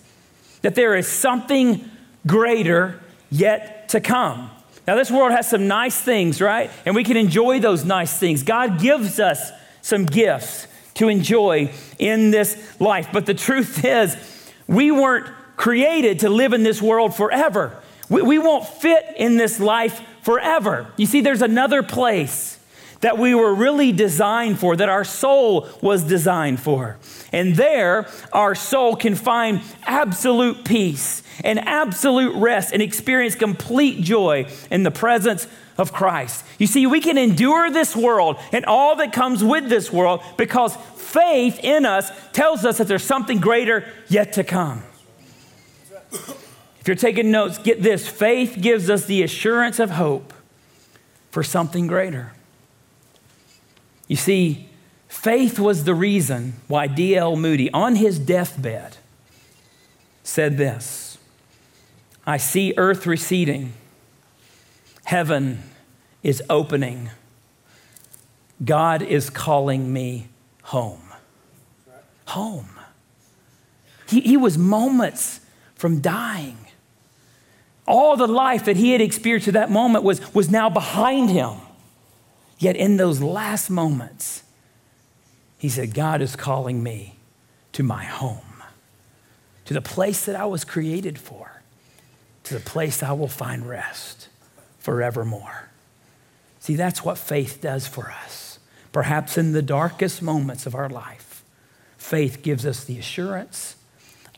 that 0.62 0.75
there 0.75 0.95
is 0.95 1.07
something 1.07 1.89
greater 2.27 3.00
yet 3.29 3.89
to 3.89 4.00
come. 4.00 4.50
Now, 4.88 4.95
this 4.95 5.12
world 5.12 5.31
has 5.31 5.50
some 5.50 5.67
nice 5.67 6.00
things, 6.00 6.41
right? 6.41 6.71
And 6.86 6.95
we 6.95 7.03
can 7.03 7.17
enjoy 7.17 7.60
those 7.60 7.86
nice 7.86 8.17
things. 8.17 8.43
God 8.43 8.79
gives 8.79 9.19
us 9.19 9.51
some 9.81 10.05
gifts 10.05 10.67
to 10.95 11.07
enjoy 11.07 11.71
in 12.00 12.31
this 12.31 12.79
life. 12.79 13.10
But 13.13 13.25
the 13.25 13.33
truth 13.33 13.86
is, 13.86 14.17
we 14.67 14.91
weren't 14.91 15.27
created 15.55 16.19
to 16.19 16.29
live 16.29 16.53
in 16.53 16.63
this 16.63 16.81
world 16.81 17.15
forever. 17.15 17.77
We, 18.10 18.21
we 18.21 18.39
won't 18.39 18.67
fit 18.67 19.05
in 19.17 19.38
this 19.38 19.60
life 19.60 20.01
forever. 20.24 20.91
You 20.98 21.05
see, 21.05 21.21
there's 21.21 21.41
another 21.41 21.83
place 21.83 22.57
that 23.01 23.17
we 23.17 23.36
were 23.36 23.53
really 23.53 23.91
designed 23.91 24.60
for, 24.60 24.75
that 24.75 24.89
our 24.89 25.03
soul 25.03 25.67
was 25.81 26.03
designed 26.03 26.60
for. 26.60 26.98
And 27.31 27.55
there, 27.55 28.08
our 28.31 28.55
soul 28.55 28.96
can 28.96 29.15
find 29.15 29.62
absolute 29.84 30.63
peace 30.63 31.24
and 31.43 31.60
absolute 31.60 32.36
rest 32.36 32.74
and 32.74 32.81
experience 32.81 33.36
complete 33.36 34.01
joy 34.01 34.48
in 34.70 34.84
the 34.84 34.91
presence 34.91 35.48
of 35.77 35.91
Christ. 35.91 36.46
You 36.60 36.67
see, 36.67 36.86
we 36.86 37.01
can 37.01 37.17
endure 37.17 37.72
this 37.72 37.96
world 37.96 38.38
and 38.51 38.65
all 38.65 38.96
that 38.98 39.13
comes 39.13 39.43
with 39.43 39.67
this 39.67 39.91
world 39.91 40.22
because 40.38 40.75
faith 40.96 41.60
in 41.63 41.86
us 41.86 42.12
tells 42.31 42.65
us 42.65 42.77
that 42.77 42.88
there's 42.88 43.03
something 43.03 43.39
greater 43.39 43.86
yet 44.08 44.34
to 44.34 44.43
come. 44.43 44.84
If 46.12 46.88
you're 46.88 46.96
taking 46.96 47.31
notes, 47.31 47.58
get 47.58 47.81
this 47.81 48.08
faith 48.08 48.58
gives 48.60 48.89
us 48.89 49.05
the 49.05 49.24
assurance 49.24 49.79
of 49.79 49.91
hope 49.91 50.34
for 51.31 51.43
something 51.43 51.88
greater. 51.88 52.34
You 54.12 54.18
see, 54.18 54.68
faith 55.08 55.58
was 55.58 55.86
the 55.86 55.96
reason 55.96 56.56
why 56.68 56.88
D.L. 56.88 57.38
Moody, 57.38 57.72
on 57.72 57.96
his 57.96 58.20
deathbed, 58.20 58.98
said 60.22 60.58
this 60.58 61.18
I 62.27 62.36
see 62.36 62.74
earth 62.75 63.08
receding, 63.08 63.72
heaven 65.06 65.63
is 66.24 66.44
opening, 66.50 67.10
God 68.65 69.01
is 69.01 69.30
calling 69.30 69.94
me 69.94 70.27
home. 70.63 71.13
Home. 72.25 72.70
He, 74.10 74.20
he 74.20 74.36
was 74.36 74.58
moments 74.58 75.39
from 75.75 76.01
dying. 76.01 76.58
All 77.88 78.18
the 78.18 78.27
life 78.27 78.65
that 78.65 78.75
he 78.75 78.91
had 78.91 79.00
experienced 79.00 79.48
at 79.48 79.53
that 79.53 79.72
moment 79.72 80.03
was, 80.03 80.34
was 80.34 80.51
now 80.51 80.70
behind 80.70 81.30
him. 81.30 81.56
Yet 82.62 82.75
in 82.75 82.98
those 82.98 83.24
last 83.24 83.72
moments, 83.72 84.44
he 85.58 85.68
said, 85.68 85.96
God 85.96 86.22
is 86.22 86.36
calling 86.36 86.84
me 86.84 87.15
to 87.72 87.82
my 87.82 88.03
home, 88.03 88.62
to 89.65 89.74
the 89.74 89.82
place 89.82 90.25
that 90.25 90.36
I 90.36 90.46
was 90.46 90.63
created 90.63 91.18
for, 91.18 91.63
to 92.44 92.53
the 92.53 92.60
place 92.60 93.01
I 93.01 93.13
will 93.13 93.27
find 93.27 93.68
rest 93.68 94.30
forevermore. 94.77 95.70
See, 96.60 96.75
that's 96.75 97.03
what 97.03 97.18
faith 97.18 97.62
does 97.62 97.88
for 97.88 98.12
us. 98.12 98.60
Perhaps 98.91 99.39
in 99.39 99.53
the 99.53 99.63
darkest 99.63 100.22
moments 100.22 100.68
of 100.68 100.75
our 100.75 100.89
life, 100.89 101.44
faith 101.98 102.44
gives 102.44 102.63
us 102.63 102.84
the 102.84 103.00
assurance 103.00 103.75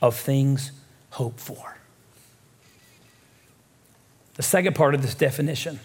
of 0.02 0.16
things 0.16 0.72
hoped 1.10 1.42
for. 1.42 1.76
The 4.36 4.44
second 4.44 4.76
part 4.76 4.96
of 4.96 5.02
this 5.02 5.14
definition 5.14 5.82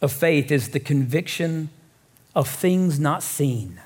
of 0.00 0.12
faith 0.12 0.50
is 0.50 0.70
the 0.70 0.80
conviction 0.80 1.70
of 2.34 2.48
things 2.48 2.98
not 2.98 3.22
seen, 3.22 3.80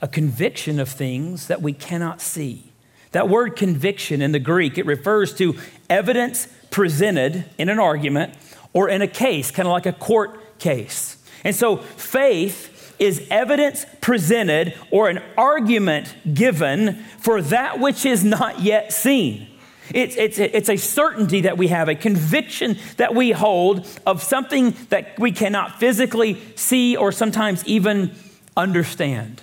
a 0.00 0.08
conviction 0.08 0.80
of 0.80 0.88
things 0.88 1.46
that 1.46 1.62
we 1.62 1.72
cannot 1.72 2.20
see. 2.20 2.72
That 3.12 3.28
word 3.28 3.54
conviction 3.54 4.20
in 4.20 4.32
the 4.32 4.40
Greek, 4.40 4.76
it 4.76 4.86
refers 4.86 5.32
to 5.34 5.56
evidence 5.88 6.48
presented 6.70 7.44
in 7.56 7.68
an 7.68 7.78
argument 7.78 8.34
or 8.72 8.88
in 8.88 9.02
a 9.02 9.06
case, 9.06 9.50
kind 9.50 9.68
of 9.68 9.72
like 9.72 9.86
a 9.86 9.92
court 9.92 10.58
case. 10.58 11.16
And 11.44 11.54
so 11.54 11.76
faith 11.76 12.96
is 12.98 13.26
evidence 13.30 13.86
presented 14.00 14.74
or 14.90 15.08
an 15.08 15.22
argument 15.36 16.14
given 16.34 16.94
for 17.20 17.40
that 17.42 17.78
which 17.78 18.04
is 18.04 18.24
not 18.24 18.60
yet 18.60 18.92
seen. 18.92 19.46
It's, 19.92 20.16
it's, 20.16 20.38
it's 20.38 20.68
a 20.68 20.76
certainty 20.76 21.42
that 21.42 21.58
we 21.58 21.68
have, 21.68 21.88
a 21.88 21.94
conviction 21.94 22.78
that 22.96 23.14
we 23.14 23.32
hold 23.32 23.86
of 24.06 24.22
something 24.22 24.74
that 24.88 25.18
we 25.18 25.30
cannot 25.30 25.78
physically 25.78 26.40
see 26.56 26.96
or 26.96 27.12
sometimes 27.12 27.64
even 27.66 28.14
understand. 28.56 29.42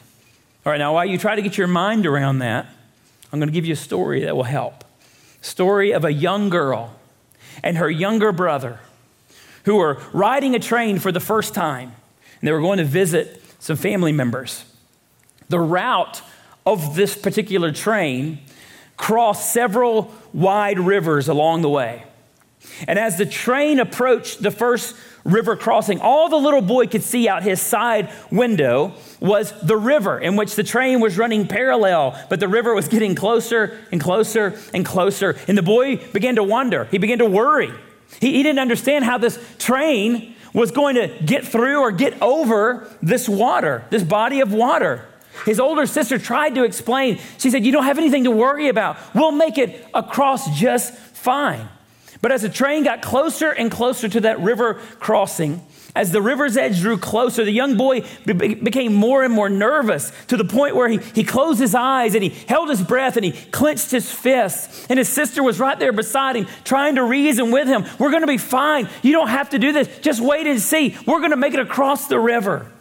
All 0.66 0.72
right, 0.72 0.78
now 0.78 0.94
while 0.94 1.06
you 1.06 1.18
try 1.18 1.36
to 1.36 1.42
get 1.42 1.58
your 1.58 1.68
mind 1.68 2.06
around 2.06 2.40
that, 2.40 2.66
I'm 3.32 3.40
going 3.40 3.50
to 3.50 3.54
give 3.54 3.66
you 3.66 3.74
a 3.74 3.78
story 3.78 4.24
that 4.26 4.36
will 4.36 4.44
help. 4.44 4.84
Story 5.42 5.92
of 5.92 6.06
a 6.06 6.12
young 6.12 6.50
girl 6.50 6.96
and 7.64 7.78
her 7.78 7.90
younger 7.90 8.32
brother 8.32 8.80
who 9.66 9.76
were 9.76 10.02
riding 10.12 10.56
a 10.56 10.60
train 10.60 11.00
for 11.00 11.12
the 11.12 11.20
first 11.20 11.54
time, 11.54 11.94
and 12.40 12.48
they 12.48 12.52
were 12.52 12.62
going 12.62 12.80
to 12.80 12.84
visit 12.84 13.44
some 13.60 13.78
family 13.78 14.12
members. 14.12 14.66
The 15.50 15.60
route 15.60 16.22
of 16.66 16.96
this 16.96 17.16
particular 17.16 17.72
train 17.72 18.40
crossed 18.98 19.54
several 19.54 20.14
wide 20.34 20.80
rivers 20.80 21.28
along 21.28 21.62
the 21.62 21.70
way. 21.70 22.04
And 22.88 23.00
as 23.00 23.18
the 23.18 23.26
train 23.26 23.80
approached 23.80 24.42
the 24.42 24.52
first 24.52 24.96
river 25.24 25.56
crossing, 25.56 26.00
all 26.00 26.30
the 26.30 26.38
little 26.38 26.62
boy 26.62 26.88
could 26.88 27.04
see 27.04 27.28
out 27.28 27.44
his 27.44 27.62
side 27.62 28.12
window 28.32 28.94
was 29.20 29.54
the 29.62 29.78
river 29.78 30.20
in 30.20 30.36
which 30.36 30.56
the 30.56 30.64
train 30.64 31.00
was 31.00 31.18
running 31.18 31.48
parallel, 31.48 32.20
but 32.30 32.40
the 32.40 32.48
river 32.48 32.74
was 32.74 32.88
getting 32.88 33.16
closer 33.16 33.80
and 33.92 34.02
closer 34.02 34.60
and 34.74 34.86
closer. 34.86 35.38
And 35.48 35.58
the 35.58 35.64
boy 35.64 35.98
began 36.12 36.36
to 36.36 36.44
wonder, 36.44 36.86
he 36.86 36.98
began 36.98 37.20
to 37.20 37.26
worry. 37.26 37.72
He, 38.20 38.34
he 38.34 38.44
didn't 38.44 38.60
understand 38.60 39.06
how 39.06 39.18
this 39.18 39.40
train 39.58 40.36
was 40.54 40.72
going 40.72 40.96
to 40.96 41.08
get 41.26 41.48
through 41.48 41.80
or 41.80 41.92
get 41.92 42.22
over 42.22 42.88
this 43.02 43.30
water, 43.30 43.86
this 43.90 44.04
body 44.04 44.42
of 44.42 44.54
water. 44.54 45.06
His 45.46 45.60
older 45.60 45.86
sister 45.86 46.18
tried 46.18 46.56
to 46.56 46.64
explain. 46.64 47.20
She 47.38 47.50
said, 47.50 47.66
You 47.66 47.72
don't 47.72 47.86
have 47.86 47.98
anything 47.98 48.26
to 48.26 48.32
worry 48.32 48.68
about. 48.68 48.98
We'll 49.16 49.32
make 49.32 49.58
it 49.58 49.88
across 49.94 50.60
just 50.60 50.94
fine. 50.94 51.68
But 52.22 52.32
as 52.32 52.44
the 52.44 52.50
train 52.50 52.84
got 52.84 53.02
closer 53.02 53.50
and 53.50 53.72
closer 53.72 54.08
to 54.08 54.22
that 54.22 54.40
river 54.40 54.76
crossing, 55.00 55.62
as 55.96 56.12
the 56.12 56.22
river's 56.22 56.56
edge 56.56 56.80
drew 56.80 56.98
closer, 56.98 57.44
the 57.44 57.52
young 57.52 57.76
boy 57.76 58.02
be- 58.26 58.54
became 58.54 58.94
more 58.94 59.24
and 59.24 59.34
more 59.34 59.50
nervous 59.50 60.12
to 60.28 60.38
the 60.38 60.46
point 60.46 60.76
where 60.76 60.88
he, 60.88 61.00
he 61.14 61.24
closed 61.24 61.60
his 61.60 61.76
eyes 61.76 62.16
and 62.16 62.24
he 62.24 62.30
held 62.30 62.70
his 62.70 62.82
breath 62.82 63.18
and 63.18 63.26
he 63.26 63.32
clenched 63.32 63.92
his 63.92 64.10
fists. 64.10 64.86
And 64.90 64.98
his 64.98 65.10
sister 65.10 65.44
was 65.44 65.60
right 65.60 65.78
there 65.78 65.92
beside 65.92 66.38
him, 66.38 66.48
trying 66.64 66.96
to 66.96 67.04
reason 67.04 67.52
with 67.52 67.68
him. 67.68 67.86
We're 68.00 68.12
going 68.12 68.22
to 68.22 68.28
be 68.28 68.38
fine. 68.38 68.88
You 69.02 69.12
don't 69.12 69.28
have 69.28 69.50
to 69.50 69.60
do 69.60 69.74
this. 69.74 69.90
Just 70.00 70.22
wait 70.22 70.48
and 70.48 70.62
see. 70.62 70.96
We're 71.06 71.20
going 71.20 71.32
to 71.32 71.38
make 71.38 71.54
it 71.54 71.60
across 71.60 72.08
the 72.08 72.20
river. 72.20 72.72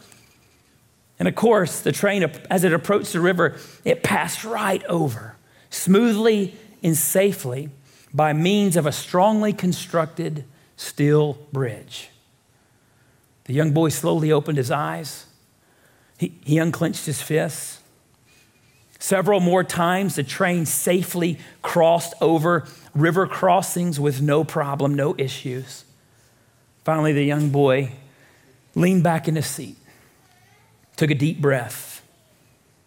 And 1.21 1.27
of 1.27 1.35
course, 1.35 1.81
the 1.81 1.91
train, 1.91 2.23
as 2.49 2.63
it 2.63 2.73
approached 2.73 3.13
the 3.13 3.19
river, 3.19 3.55
it 3.85 4.01
passed 4.01 4.43
right 4.43 4.83
over, 4.85 5.35
smoothly 5.69 6.55
and 6.81 6.97
safely, 6.97 7.69
by 8.11 8.33
means 8.33 8.75
of 8.75 8.87
a 8.87 8.91
strongly 8.91 9.53
constructed 9.53 10.45
steel 10.77 11.37
bridge. 11.53 12.09
The 13.43 13.53
young 13.53 13.71
boy 13.71 13.89
slowly 13.89 14.31
opened 14.31 14.57
his 14.57 14.71
eyes. 14.71 15.27
He, 16.17 16.33
he 16.43 16.57
unclenched 16.57 17.05
his 17.05 17.21
fists. 17.21 17.81
Several 18.97 19.39
more 19.39 19.63
times, 19.63 20.15
the 20.15 20.23
train 20.23 20.65
safely 20.65 21.37
crossed 21.61 22.15
over 22.19 22.65
river 22.95 23.27
crossings 23.27 23.99
with 23.99 24.23
no 24.23 24.43
problem, 24.43 24.95
no 24.95 25.13
issues. 25.19 25.85
Finally, 26.83 27.13
the 27.13 27.25
young 27.25 27.51
boy 27.51 27.91
leaned 28.73 29.03
back 29.03 29.27
in 29.27 29.35
his 29.35 29.45
seat 29.45 29.77
took 31.01 31.09
a 31.09 31.15
deep 31.15 31.41
breath. 31.41 32.05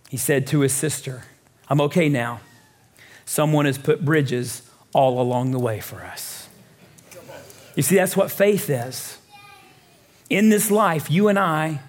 He 0.09 0.17
said 0.17 0.47
to 0.47 0.61
his 0.61 0.73
sister, 0.73 1.25
I'm 1.69 1.81
okay 1.81 2.09
now. 2.09 2.43
Someone 3.25 3.65
has 3.65 3.77
put 3.77 4.05
bridges 4.05 4.63
all 4.93 5.21
along 5.21 5.51
the 5.51 5.59
way 5.59 5.81
for 5.81 6.01
us. 6.05 6.49
You 7.75 7.83
see, 7.83 7.97
that's 7.97 8.17
what 8.17 8.31
faith 8.31 8.71
is. 8.71 9.19
In 10.31 10.49
this 10.49 10.71
life, 10.71 11.11
you 11.11 11.27
and 11.27 11.37
I 11.37 11.81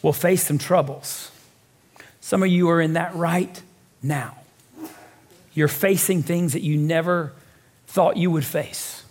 will 0.00 0.12
face 0.12 0.44
some 0.44 0.58
troubles. 0.58 1.32
Some 2.20 2.44
of 2.44 2.50
you 2.50 2.70
are 2.70 2.80
in 2.80 2.92
that 2.92 3.12
right 3.16 3.60
now. 4.00 4.36
You're 5.54 5.66
facing 5.66 6.22
things 6.22 6.52
that 6.52 6.62
you 6.62 6.76
never 6.76 7.32
thought 7.88 8.16
you 8.16 8.30
would 8.30 8.44
face. 8.44 9.02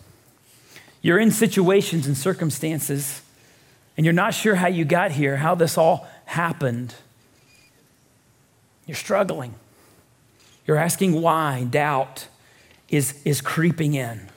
You're 1.02 1.20
in 1.20 1.32
situations 1.32 2.08
and 2.08 2.16
circumstances, 2.16 3.22
and 3.98 4.06
you're 4.06 4.14
not 4.14 4.34
sure 4.34 4.56
how 4.56 4.68
you 4.70 4.86
got 4.86 5.12
here, 5.12 5.36
how 5.36 5.56
this 5.56 5.78
all 5.78 6.08
happened. 6.26 6.96
You're 8.86 8.96
struggling. 8.96 9.56
You're 10.66 10.78
asking 10.78 11.22
why. 11.22 11.66
Doubt 11.70 12.28
is, 12.90 13.20
is 13.26 13.42
creeping 13.42 13.94
in. 13.94 14.30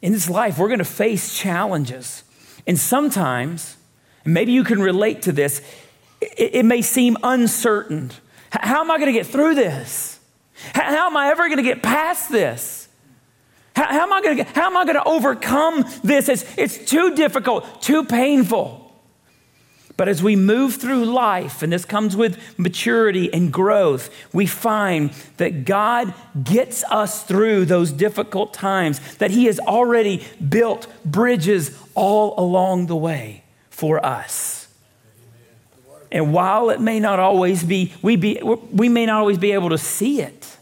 In 0.00 0.12
this 0.12 0.30
life, 0.30 0.58
we're 0.58 0.68
going 0.68 0.78
to 0.78 0.84
face 0.84 1.36
challenges. 1.36 2.24
And 2.66 2.78
sometimes, 2.78 3.76
and 4.24 4.34
maybe 4.34 4.52
you 4.52 4.64
can 4.64 4.80
relate 4.80 5.22
to 5.22 5.32
this, 5.32 5.60
it, 6.20 6.56
it 6.56 6.64
may 6.64 6.82
seem 6.82 7.16
uncertain. 7.22 8.10
How 8.50 8.80
am 8.80 8.90
I 8.90 8.98
going 8.98 9.12
to 9.12 9.18
get 9.18 9.26
through 9.26 9.54
this? 9.54 10.18
How, 10.74 11.06
am 11.06 11.16
I 11.16 11.28
ever 11.28 11.46
going 11.46 11.58
to 11.58 11.62
get 11.62 11.82
past 11.82 12.30
this? 12.30 12.88
How, 13.76 13.86
how 13.86 14.02
am 14.02 14.12
I 14.12 14.20
going 14.20 14.36
to 14.38 14.44
how 14.44 14.66
am 14.66 14.76
I 14.76 14.84
going 14.84 14.96
to 14.96 15.04
overcome 15.04 15.84
this? 16.02 16.28
It's, 16.28 16.44
it's 16.58 16.78
too 16.90 17.14
difficult, 17.14 17.80
too 17.80 18.04
painful. 18.04 18.87
But 19.98 20.06
as 20.06 20.22
we 20.22 20.36
move 20.36 20.76
through 20.76 21.06
life, 21.06 21.60
and 21.60 21.72
this 21.72 21.84
comes 21.84 22.16
with 22.16 22.56
maturity 22.56 23.34
and 23.34 23.52
growth, 23.52 24.10
we 24.32 24.46
find 24.46 25.10
that 25.38 25.64
God 25.64 26.14
gets 26.44 26.84
us 26.84 27.24
through 27.24 27.64
those 27.64 27.90
difficult 27.90 28.54
times, 28.54 29.16
that 29.16 29.32
He 29.32 29.46
has 29.46 29.58
already 29.58 30.24
built 30.48 30.86
bridges 31.04 31.76
all 31.96 32.38
along 32.38 32.86
the 32.86 32.94
way 32.94 33.42
for 33.70 34.04
us. 34.06 34.68
And 36.12 36.32
while 36.32 36.70
it 36.70 36.80
may 36.80 37.00
not 37.00 37.18
always 37.18 37.64
be, 37.64 37.92
we, 38.00 38.14
be, 38.14 38.40
we 38.42 38.88
may 38.88 39.04
not 39.04 39.18
always 39.18 39.38
be 39.38 39.50
able 39.50 39.70
to 39.70 39.78
see 39.78 40.22
it, 40.22 40.58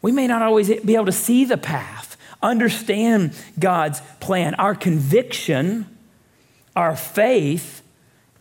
we 0.00 0.12
may 0.12 0.26
not 0.26 0.40
always 0.40 0.68
be 0.80 0.94
able 0.94 1.04
to 1.04 1.12
see 1.12 1.44
the 1.44 1.58
path, 1.58 2.16
understand 2.42 3.34
God's 3.58 4.00
plan. 4.20 4.54
Our 4.54 4.74
conviction, 4.74 5.84
our 6.74 6.96
faith, 6.96 7.82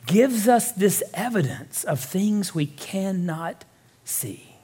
gives 0.06 0.48
us 0.48 0.72
this 0.72 1.04
evidence 1.14 1.84
of 1.84 2.00
things 2.00 2.54
we 2.54 2.66
cannot 2.66 3.66
see. 4.04 4.56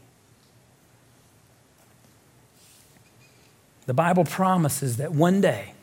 The 3.85 3.93
Bible 3.93 4.23
promises 4.23 4.97
that 4.97 5.11
one 5.11 5.41
day 5.41 5.73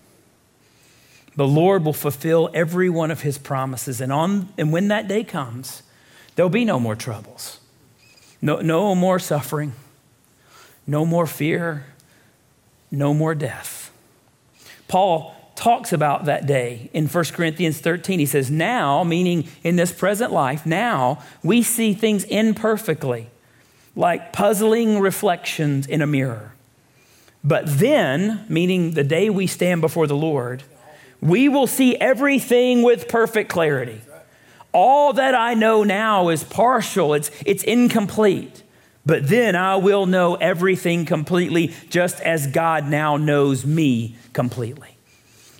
the 1.36 1.46
Lord 1.46 1.84
will 1.84 1.92
fulfill 1.92 2.50
every 2.52 2.88
one 2.88 3.10
of 3.10 3.20
his 3.20 3.38
promises. 3.38 4.00
And, 4.00 4.12
on, 4.12 4.48
and 4.58 4.72
when 4.72 4.88
that 4.88 5.06
day 5.06 5.22
comes, 5.22 5.82
there'll 6.34 6.50
be 6.50 6.64
no 6.64 6.80
more 6.80 6.96
troubles, 6.96 7.60
no, 8.42 8.60
no 8.60 8.94
more 8.94 9.18
suffering, 9.18 9.72
no 10.86 11.04
more 11.04 11.26
fear, 11.26 11.86
no 12.90 13.14
more 13.14 13.34
death. 13.34 13.92
Paul 14.88 15.36
talks 15.58 15.92
about 15.92 16.26
that 16.26 16.46
day 16.46 16.88
in 16.92 17.08
1 17.08 17.24
Corinthians 17.32 17.80
13. 17.80 18.20
He 18.20 18.26
says, 18.26 18.48
Now, 18.48 19.02
meaning 19.02 19.48
in 19.64 19.74
this 19.74 19.92
present 19.92 20.32
life, 20.32 20.64
now 20.64 21.20
we 21.42 21.62
see 21.62 21.94
things 21.94 22.22
imperfectly, 22.24 23.28
like 23.96 24.32
puzzling 24.32 25.00
reflections 25.00 25.86
in 25.88 26.00
a 26.00 26.06
mirror. 26.06 26.54
But 27.42 27.64
then, 27.66 28.46
meaning 28.48 28.92
the 28.92 29.02
day 29.02 29.30
we 29.30 29.48
stand 29.48 29.80
before 29.80 30.06
the 30.06 30.16
Lord, 30.16 30.62
we 31.20 31.48
will 31.48 31.66
see 31.66 31.96
everything 31.96 32.82
with 32.82 33.08
perfect 33.08 33.50
clarity. 33.50 34.00
All 34.72 35.12
that 35.14 35.34
I 35.34 35.54
know 35.54 35.82
now 35.82 36.28
is 36.28 36.44
partial, 36.44 37.14
it's, 37.14 37.32
it's 37.44 37.64
incomplete. 37.64 38.62
But 39.04 39.26
then 39.26 39.56
I 39.56 39.76
will 39.76 40.06
know 40.06 40.36
everything 40.36 41.04
completely, 41.04 41.74
just 41.88 42.20
as 42.20 42.46
God 42.46 42.86
now 42.86 43.16
knows 43.16 43.66
me 43.66 44.16
completely. 44.32 44.97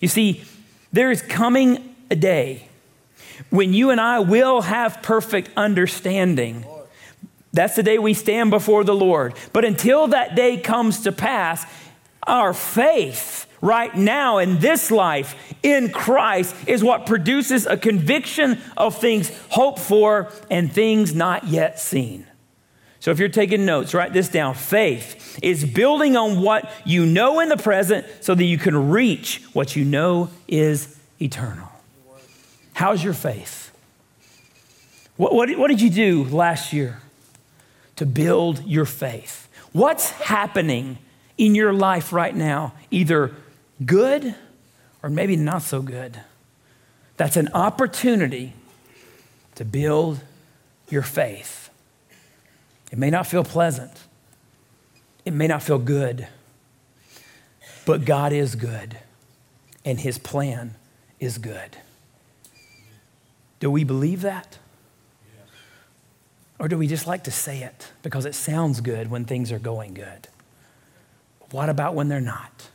You 0.00 0.08
see, 0.08 0.44
there 0.92 1.10
is 1.10 1.22
coming 1.22 1.94
a 2.10 2.16
day 2.16 2.68
when 3.50 3.72
you 3.72 3.90
and 3.90 4.00
I 4.00 4.20
will 4.20 4.62
have 4.62 5.02
perfect 5.02 5.50
understanding. 5.56 6.64
That's 7.52 7.76
the 7.76 7.82
day 7.82 7.98
we 7.98 8.14
stand 8.14 8.50
before 8.50 8.84
the 8.84 8.94
Lord. 8.94 9.34
But 9.52 9.64
until 9.64 10.08
that 10.08 10.34
day 10.34 10.58
comes 10.58 11.00
to 11.00 11.12
pass, 11.12 11.64
our 12.26 12.52
faith 12.52 13.46
right 13.60 13.94
now 13.96 14.38
in 14.38 14.60
this 14.60 14.90
life 14.90 15.34
in 15.62 15.90
Christ 15.90 16.54
is 16.66 16.84
what 16.84 17.06
produces 17.06 17.66
a 17.66 17.76
conviction 17.76 18.60
of 18.76 18.98
things 18.98 19.32
hoped 19.48 19.80
for 19.80 20.30
and 20.50 20.72
things 20.72 21.14
not 21.14 21.46
yet 21.46 21.80
seen. 21.80 22.27
So 23.08 23.12
if 23.12 23.18
you're 23.18 23.30
taking 23.30 23.64
notes, 23.64 23.94
write 23.94 24.12
this 24.12 24.28
down. 24.28 24.52
Faith 24.52 25.38
is 25.42 25.64
building 25.64 26.14
on 26.14 26.42
what 26.42 26.70
you 26.84 27.06
know 27.06 27.40
in 27.40 27.48
the 27.48 27.56
present 27.56 28.06
so 28.20 28.34
that 28.34 28.44
you 28.44 28.58
can 28.58 28.90
reach 28.90 29.42
what 29.54 29.74
you 29.74 29.82
know 29.82 30.28
is 30.46 30.94
eternal. 31.18 31.70
How's 32.74 33.02
your 33.02 33.14
faith? 33.14 33.72
What, 35.16 35.34
what, 35.34 35.48
what 35.56 35.68
did 35.68 35.80
you 35.80 35.88
do 35.88 36.24
last 36.24 36.74
year 36.74 37.00
to 37.96 38.04
build 38.04 38.62
your 38.66 38.84
faith? 38.84 39.48
What's 39.72 40.10
happening 40.10 40.98
in 41.38 41.54
your 41.54 41.72
life 41.72 42.12
right 42.12 42.36
now, 42.36 42.74
either 42.90 43.34
good 43.86 44.34
or 45.02 45.08
maybe 45.08 45.34
not 45.34 45.62
so 45.62 45.80
good? 45.80 46.20
That's 47.16 47.38
an 47.38 47.48
opportunity 47.54 48.52
to 49.54 49.64
build 49.64 50.20
your 50.90 51.00
faith. 51.00 51.67
It 52.90 52.98
may 52.98 53.10
not 53.10 53.26
feel 53.26 53.44
pleasant, 53.44 53.92
it 55.24 55.32
may 55.32 55.46
not 55.46 55.62
feel 55.62 55.78
good, 55.78 56.26
but 57.84 58.04
God 58.04 58.32
is 58.32 58.54
good, 58.54 58.98
and 59.84 60.00
His 60.00 60.18
plan 60.18 60.74
is 61.20 61.38
good. 61.38 61.76
Do 63.60 63.70
we 63.70 63.84
believe 63.84 64.22
that? 64.22 64.58
Or 66.58 66.66
do 66.66 66.76
we 66.76 66.86
just 66.86 67.06
like 67.06 67.24
to 67.24 67.30
say 67.30 67.62
it 67.62 67.92
because 68.02 68.26
it 68.26 68.34
sounds 68.34 68.80
good 68.80 69.10
when 69.10 69.24
things 69.24 69.52
are 69.52 69.58
going 69.58 69.94
good? 69.94 70.28
What 71.50 71.68
about 71.68 71.94
when 71.94 72.08
they're 72.08 72.20
not? 72.20 72.68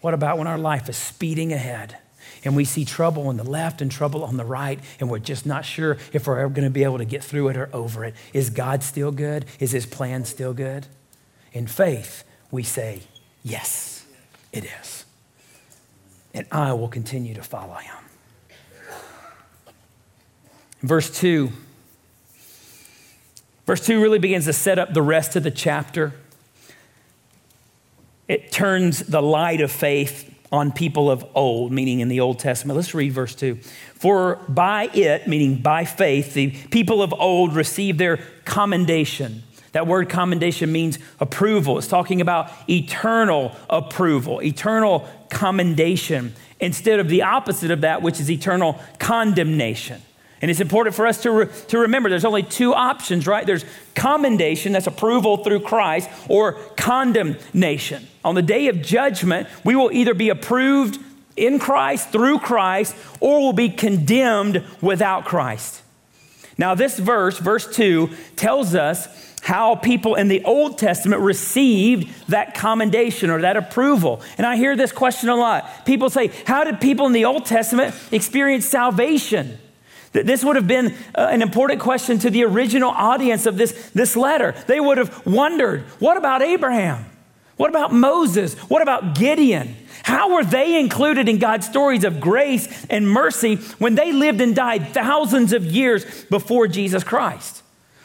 What 0.00 0.14
about 0.14 0.36
when 0.36 0.46
our 0.46 0.58
life 0.58 0.88
is 0.88 0.96
speeding 0.96 1.52
ahead 1.52 1.96
and 2.44 2.56
we 2.56 2.64
see 2.64 2.84
trouble 2.84 3.28
on 3.28 3.36
the 3.36 3.44
left 3.44 3.80
and 3.80 3.90
trouble 3.90 4.24
on 4.24 4.36
the 4.36 4.44
right, 4.44 4.80
and 5.00 5.08
we're 5.10 5.18
just 5.18 5.46
not 5.46 5.64
sure 5.64 5.96
if 6.12 6.26
we're 6.26 6.38
ever 6.38 6.52
going 6.52 6.64
to 6.64 6.70
be 6.70 6.84
able 6.84 6.98
to 6.98 7.04
get 7.04 7.22
through 7.22 7.48
it 7.48 7.56
or 7.56 7.68
over 7.72 8.04
it. 8.04 8.14
Is 8.32 8.50
God 8.50 8.82
still 8.82 9.12
good? 9.12 9.44
Is 9.60 9.72
His 9.72 9.86
plan 9.86 10.24
still 10.24 10.52
good? 10.52 10.86
In 11.52 11.66
faith, 11.66 12.24
we 12.50 12.62
say, 12.62 13.02
Yes, 13.44 14.06
it 14.52 14.64
is. 14.64 15.04
And 16.34 16.46
I 16.50 16.72
will 16.72 16.88
continue 16.88 17.34
to 17.34 17.42
follow 17.42 17.74
Him. 17.74 17.96
Verse 20.80 21.10
2. 21.10 21.50
Verse 23.66 23.86
2 23.86 24.00
really 24.00 24.18
begins 24.18 24.46
to 24.46 24.52
set 24.52 24.78
up 24.78 24.92
the 24.92 25.02
rest 25.02 25.36
of 25.36 25.42
the 25.42 25.50
chapter. 25.50 26.12
It 28.26 28.50
turns 28.50 29.00
the 29.00 29.22
light 29.22 29.60
of 29.60 29.70
faith 29.70 30.31
on 30.52 30.70
people 30.70 31.10
of 31.10 31.24
old, 31.34 31.72
meaning 31.72 32.00
in 32.00 32.08
the 32.08 32.20
Old 32.20 32.38
Testament. 32.38 32.76
Let's 32.76 32.94
read 32.94 33.12
verse 33.12 33.34
2. 33.34 33.56
For 33.94 34.36
by 34.48 34.84
it, 34.92 35.26
meaning 35.26 35.62
by 35.62 35.86
faith, 35.86 36.34
the 36.34 36.50
people 36.50 37.02
of 37.02 37.12
old 37.14 37.56
received 37.56 37.98
their 37.98 38.18
commendation. 38.44 39.42
That 39.72 39.86
word 39.86 40.10
commendation 40.10 40.70
means 40.70 40.98
approval. 41.18 41.78
It's 41.78 41.86
talking 41.86 42.20
about 42.20 42.50
eternal 42.68 43.56
approval, 43.70 44.42
eternal 44.42 45.08
commendation, 45.30 46.34
instead 46.60 47.00
of 47.00 47.08
the 47.08 47.22
opposite 47.22 47.70
of 47.70 47.80
that, 47.80 48.02
which 48.02 48.20
is 48.20 48.30
eternal 48.30 48.78
condemnation. 48.98 50.02
And 50.42 50.50
it's 50.50 50.60
important 50.60 50.96
for 50.96 51.06
us 51.06 51.22
to, 51.22 51.30
re- 51.30 51.48
to 51.68 51.78
remember 51.78 52.10
there's 52.10 52.24
only 52.24 52.42
two 52.42 52.74
options, 52.74 53.28
right? 53.28 53.46
There's 53.46 53.64
commendation, 53.94 54.72
that's 54.72 54.88
approval 54.88 55.38
through 55.38 55.60
Christ, 55.60 56.10
or 56.28 56.54
condemnation. 56.76 58.08
On 58.24 58.34
the 58.34 58.42
day 58.42 58.66
of 58.66 58.82
judgment, 58.82 59.48
we 59.64 59.76
will 59.76 59.92
either 59.92 60.14
be 60.14 60.30
approved 60.30 60.98
in 61.36 61.60
Christ, 61.60 62.10
through 62.10 62.40
Christ, 62.40 62.96
or 63.20 63.40
will 63.40 63.52
be 63.52 63.70
condemned 63.70 64.64
without 64.80 65.24
Christ. 65.24 65.80
Now, 66.58 66.74
this 66.74 66.98
verse, 66.98 67.38
verse 67.38 67.72
2, 67.74 68.10
tells 68.34 68.74
us 68.74 69.08
how 69.42 69.76
people 69.76 70.16
in 70.16 70.28
the 70.28 70.44
Old 70.44 70.76
Testament 70.76 71.22
received 71.22 72.28
that 72.28 72.54
commendation 72.54 73.30
or 73.30 73.40
that 73.40 73.56
approval. 73.56 74.22
And 74.38 74.46
I 74.46 74.56
hear 74.56 74.76
this 74.76 74.92
question 74.92 75.28
a 75.28 75.36
lot. 75.36 75.84
People 75.84 76.10
say, 76.10 76.28
How 76.46 76.64
did 76.64 76.80
people 76.80 77.06
in 77.06 77.12
the 77.12 77.24
Old 77.24 77.46
Testament 77.46 77.94
experience 78.12 78.66
salvation? 78.66 79.58
This 80.12 80.44
would 80.44 80.56
have 80.56 80.68
been 80.68 80.94
uh, 81.14 81.28
an 81.30 81.40
important 81.40 81.80
question 81.80 82.18
to 82.18 82.30
the 82.30 82.44
original 82.44 82.90
audience 82.90 83.46
of 83.46 83.56
this, 83.56 83.90
this 83.94 84.14
letter. 84.14 84.54
They 84.66 84.78
would 84.78 84.98
have 84.98 85.26
wondered 85.26 85.82
what 85.98 86.16
about 86.16 86.42
Abraham? 86.42 87.06
What 87.56 87.70
about 87.70 87.92
Moses? 87.92 88.54
What 88.54 88.82
about 88.82 89.14
Gideon? 89.14 89.76
How 90.02 90.34
were 90.34 90.44
they 90.44 90.78
included 90.78 91.28
in 91.28 91.38
God's 91.38 91.66
stories 91.66 92.04
of 92.04 92.20
grace 92.20 92.86
and 92.90 93.08
mercy 93.08 93.56
when 93.78 93.94
they 93.94 94.12
lived 94.12 94.40
and 94.40 94.54
died 94.54 94.88
thousands 94.88 95.52
of 95.52 95.64
years 95.64 96.24
before 96.24 96.66
Jesus 96.66 97.04
Christ? 97.04 97.62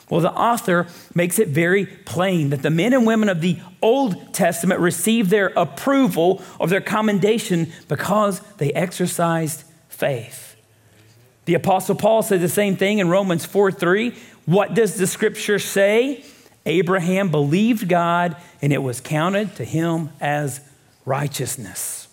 Well, 0.10 0.22
the 0.22 0.32
author 0.32 0.88
makes 1.13 1.38
it 1.38 1.50
very 1.50 1.86
plain 1.86 2.52
that 2.52 2.62
the 2.62 2.70
men 2.70 2.93
and 2.93 3.06
women 3.06 3.28
of 3.28 3.41
the 3.41 3.60
Old 3.82 4.34
Testament 4.34 4.80
received 4.80 5.30
their 5.30 5.48
approval 5.58 6.41
of 6.62 6.70
their 6.70 6.80
commendation 6.80 7.72
because 7.89 8.39
they 8.58 8.72
exercised 8.72 9.65
faith. 9.89 10.46
The 11.47 11.53
Apostle 11.53 11.95
Paul 11.95 12.23
said 12.23 12.41
the 12.41 12.49
same 12.49 12.75
thing 12.75 12.99
in 12.99 13.07
Romans 13.07 13.45
4 13.45 13.71
3. 13.71 14.13
What 14.45 14.73
does 14.73 14.95
the 14.95 15.07
scripture 15.07 15.60
say? 15.60 16.25
Abraham 16.65 17.31
believed 17.31 17.88
God 17.88 18.36
and 18.62 18.73
it 18.73 18.83
was 18.83 18.99
counted 18.99 19.55
to 19.55 19.63
him 19.63 20.10
as 20.19 20.60
righteousness. 21.05 22.07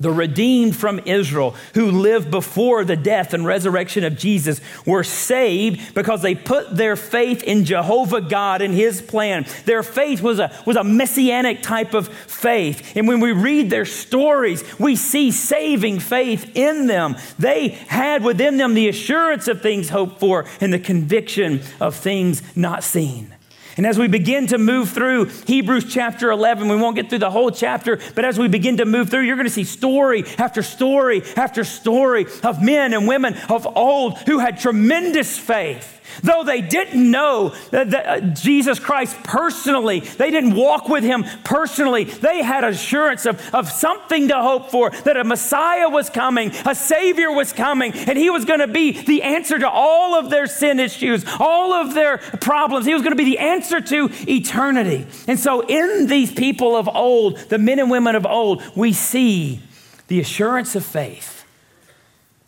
The 0.00 0.10
redeemed 0.10 0.76
from 0.76 1.00
Israel 1.00 1.54
who 1.74 1.90
lived 1.90 2.30
before 2.30 2.84
the 2.84 2.96
death 2.96 3.34
and 3.34 3.44
resurrection 3.44 4.04
of 4.04 4.16
Jesus 4.16 4.60
were 4.86 5.04
saved 5.04 5.94
because 5.94 6.22
they 6.22 6.34
put 6.34 6.76
their 6.76 6.96
faith 6.96 7.42
in 7.42 7.64
Jehovah 7.64 8.20
God 8.20 8.62
and 8.62 8.74
his 8.74 9.02
plan. 9.02 9.46
Their 9.64 9.82
faith 9.82 10.22
was 10.22 10.38
a, 10.38 10.52
was 10.66 10.76
a 10.76 10.84
messianic 10.84 11.62
type 11.62 11.94
of 11.94 12.08
faith. 12.08 12.96
And 12.96 13.08
when 13.08 13.20
we 13.20 13.32
read 13.32 13.70
their 13.70 13.84
stories, 13.84 14.62
we 14.78 14.96
see 14.96 15.30
saving 15.30 16.00
faith 16.00 16.52
in 16.54 16.86
them. 16.86 17.16
They 17.38 17.68
had 17.68 18.22
within 18.22 18.56
them 18.56 18.74
the 18.74 18.88
assurance 18.88 19.48
of 19.48 19.62
things 19.62 19.88
hoped 19.88 20.20
for 20.20 20.46
and 20.60 20.72
the 20.72 20.78
conviction 20.78 21.62
of 21.80 21.94
things 21.94 22.42
not 22.56 22.84
seen. 22.84 23.34
And 23.78 23.86
as 23.86 23.96
we 23.96 24.08
begin 24.08 24.48
to 24.48 24.58
move 24.58 24.90
through 24.90 25.26
Hebrews 25.46 25.84
chapter 25.88 26.32
11, 26.32 26.68
we 26.68 26.74
won't 26.74 26.96
get 26.96 27.08
through 27.08 27.20
the 27.20 27.30
whole 27.30 27.52
chapter, 27.52 28.00
but 28.16 28.24
as 28.24 28.36
we 28.36 28.48
begin 28.48 28.78
to 28.78 28.84
move 28.84 29.08
through, 29.08 29.20
you're 29.20 29.36
going 29.36 29.46
to 29.46 29.52
see 29.52 29.62
story 29.62 30.24
after 30.36 30.64
story 30.64 31.22
after 31.36 31.62
story 31.62 32.26
of 32.42 32.60
men 32.60 32.92
and 32.92 33.06
women 33.06 33.36
of 33.48 33.68
old 33.76 34.18
who 34.18 34.40
had 34.40 34.58
tremendous 34.58 35.38
faith 35.38 35.97
Though 36.22 36.44
they 36.44 36.60
didn't 36.60 37.10
know 37.10 37.54
that, 37.70 37.94
uh, 37.94 38.20
Jesus 38.20 38.78
Christ 38.78 39.16
personally, 39.22 40.00
they 40.00 40.30
didn't 40.30 40.54
walk 40.54 40.88
with 40.88 41.04
him 41.04 41.24
personally, 41.44 42.04
they 42.04 42.42
had 42.42 42.64
assurance 42.64 43.26
of, 43.26 43.54
of 43.54 43.70
something 43.70 44.28
to 44.28 44.40
hope 44.40 44.70
for, 44.70 44.90
that 44.90 45.16
a 45.16 45.24
Messiah 45.24 45.88
was 45.88 46.10
coming, 46.10 46.50
a 46.66 46.74
Savior 46.74 47.30
was 47.30 47.52
coming, 47.52 47.92
and 47.92 48.18
he 48.18 48.30
was 48.30 48.44
going 48.44 48.60
to 48.60 48.68
be 48.68 48.92
the 48.92 49.22
answer 49.22 49.58
to 49.58 49.68
all 49.68 50.14
of 50.14 50.30
their 50.30 50.46
sin 50.46 50.80
issues, 50.80 51.24
all 51.38 51.72
of 51.72 51.94
their 51.94 52.18
problems. 52.18 52.86
He 52.86 52.94
was 52.94 53.02
going 53.02 53.16
to 53.16 53.22
be 53.22 53.24
the 53.24 53.38
answer 53.38 53.80
to 53.80 54.10
eternity. 54.28 55.06
And 55.26 55.38
so, 55.38 55.60
in 55.60 56.06
these 56.06 56.32
people 56.32 56.76
of 56.76 56.88
old, 56.88 57.38
the 57.48 57.58
men 57.58 57.78
and 57.78 57.90
women 57.90 58.14
of 58.14 58.26
old, 58.26 58.62
we 58.76 58.92
see 58.92 59.60
the 60.08 60.20
assurance 60.20 60.74
of 60.74 60.84
faith, 60.84 61.44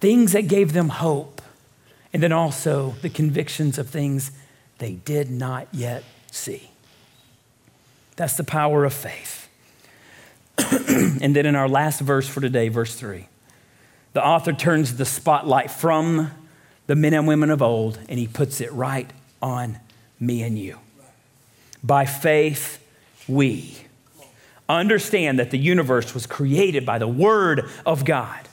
things 0.00 0.32
that 0.32 0.48
gave 0.48 0.72
them 0.72 0.88
hope 0.88 1.39
and 2.12 2.22
then 2.22 2.32
also 2.32 2.94
the 3.02 3.08
convictions 3.08 3.78
of 3.78 3.88
things 3.88 4.32
they 4.78 4.92
did 4.92 5.30
not 5.30 5.68
yet 5.72 6.02
see. 6.30 6.70
That's 8.16 8.36
the 8.36 8.44
power 8.44 8.84
of 8.84 8.92
faith. 8.92 9.48
and 10.88 11.34
then 11.34 11.46
in 11.46 11.54
our 11.54 11.68
last 11.68 12.00
verse 12.00 12.28
for 12.28 12.40
today, 12.40 12.68
verse 12.68 12.94
3, 12.94 13.28
the 14.12 14.24
author 14.24 14.52
turns 14.52 14.96
the 14.96 15.04
spotlight 15.04 15.70
from 15.70 16.30
the 16.86 16.96
men 16.96 17.14
and 17.14 17.26
women 17.26 17.50
of 17.50 17.62
old 17.62 17.98
and 18.08 18.18
he 18.18 18.26
puts 18.26 18.60
it 18.60 18.72
right 18.72 19.10
on 19.40 19.78
me 20.18 20.42
and 20.42 20.58
you. 20.58 20.78
By 21.82 22.04
faith, 22.04 22.84
we 23.28 23.78
understand 24.68 25.38
that 25.38 25.50
the 25.50 25.58
universe 25.58 26.14
was 26.14 26.26
created 26.26 26.84
by 26.84 26.98
the 26.98 27.08
Word 27.08 27.68
of 27.86 28.04
God 28.04 28.48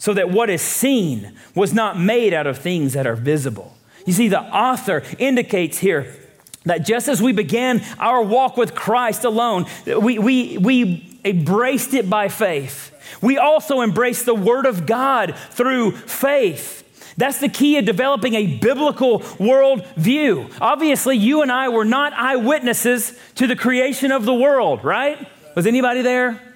so 0.00 0.14
that 0.14 0.30
what 0.30 0.50
is 0.50 0.62
seen 0.62 1.34
was 1.54 1.72
not 1.72 2.00
made 2.00 2.34
out 2.34 2.46
of 2.46 2.58
things 2.58 2.94
that 2.94 3.06
are 3.06 3.14
visible. 3.14 3.76
You 4.06 4.14
see, 4.14 4.28
the 4.28 4.40
author 4.40 5.04
indicates 5.18 5.78
here 5.78 6.16
that 6.64 6.86
just 6.86 7.06
as 7.06 7.22
we 7.22 7.32
began 7.32 7.82
our 7.98 8.22
walk 8.22 8.56
with 8.56 8.74
Christ 8.74 9.24
alone, 9.24 9.66
we, 9.86 10.18
we, 10.18 10.58
we 10.58 11.18
embraced 11.24 11.92
it 11.92 12.08
by 12.08 12.28
faith. 12.28 12.92
We 13.20 13.36
also 13.36 13.82
embrace 13.82 14.24
the 14.24 14.34
Word 14.34 14.64
of 14.64 14.86
God 14.86 15.36
through 15.50 15.92
faith. 15.92 16.78
That's 17.18 17.38
the 17.38 17.50
key 17.50 17.76
of 17.76 17.84
developing 17.84 18.34
a 18.34 18.56
biblical 18.56 19.22
world 19.38 19.86
view. 19.96 20.48
Obviously, 20.62 21.18
you 21.18 21.42
and 21.42 21.52
I 21.52 21.68
were 21.68 21.84
not 21.84 22.14
eyewitnesses 22.14 23.18
to 23.34 23.46
the 23.46 23.56
creation 23.56 24.12
of 24.12 24.24
the 24.24 24.34
world, 24.34 24.82
right? 24.82 25.28
Was 25.54 25.66
anybody 25.66 26.00
there? 26.00 26.49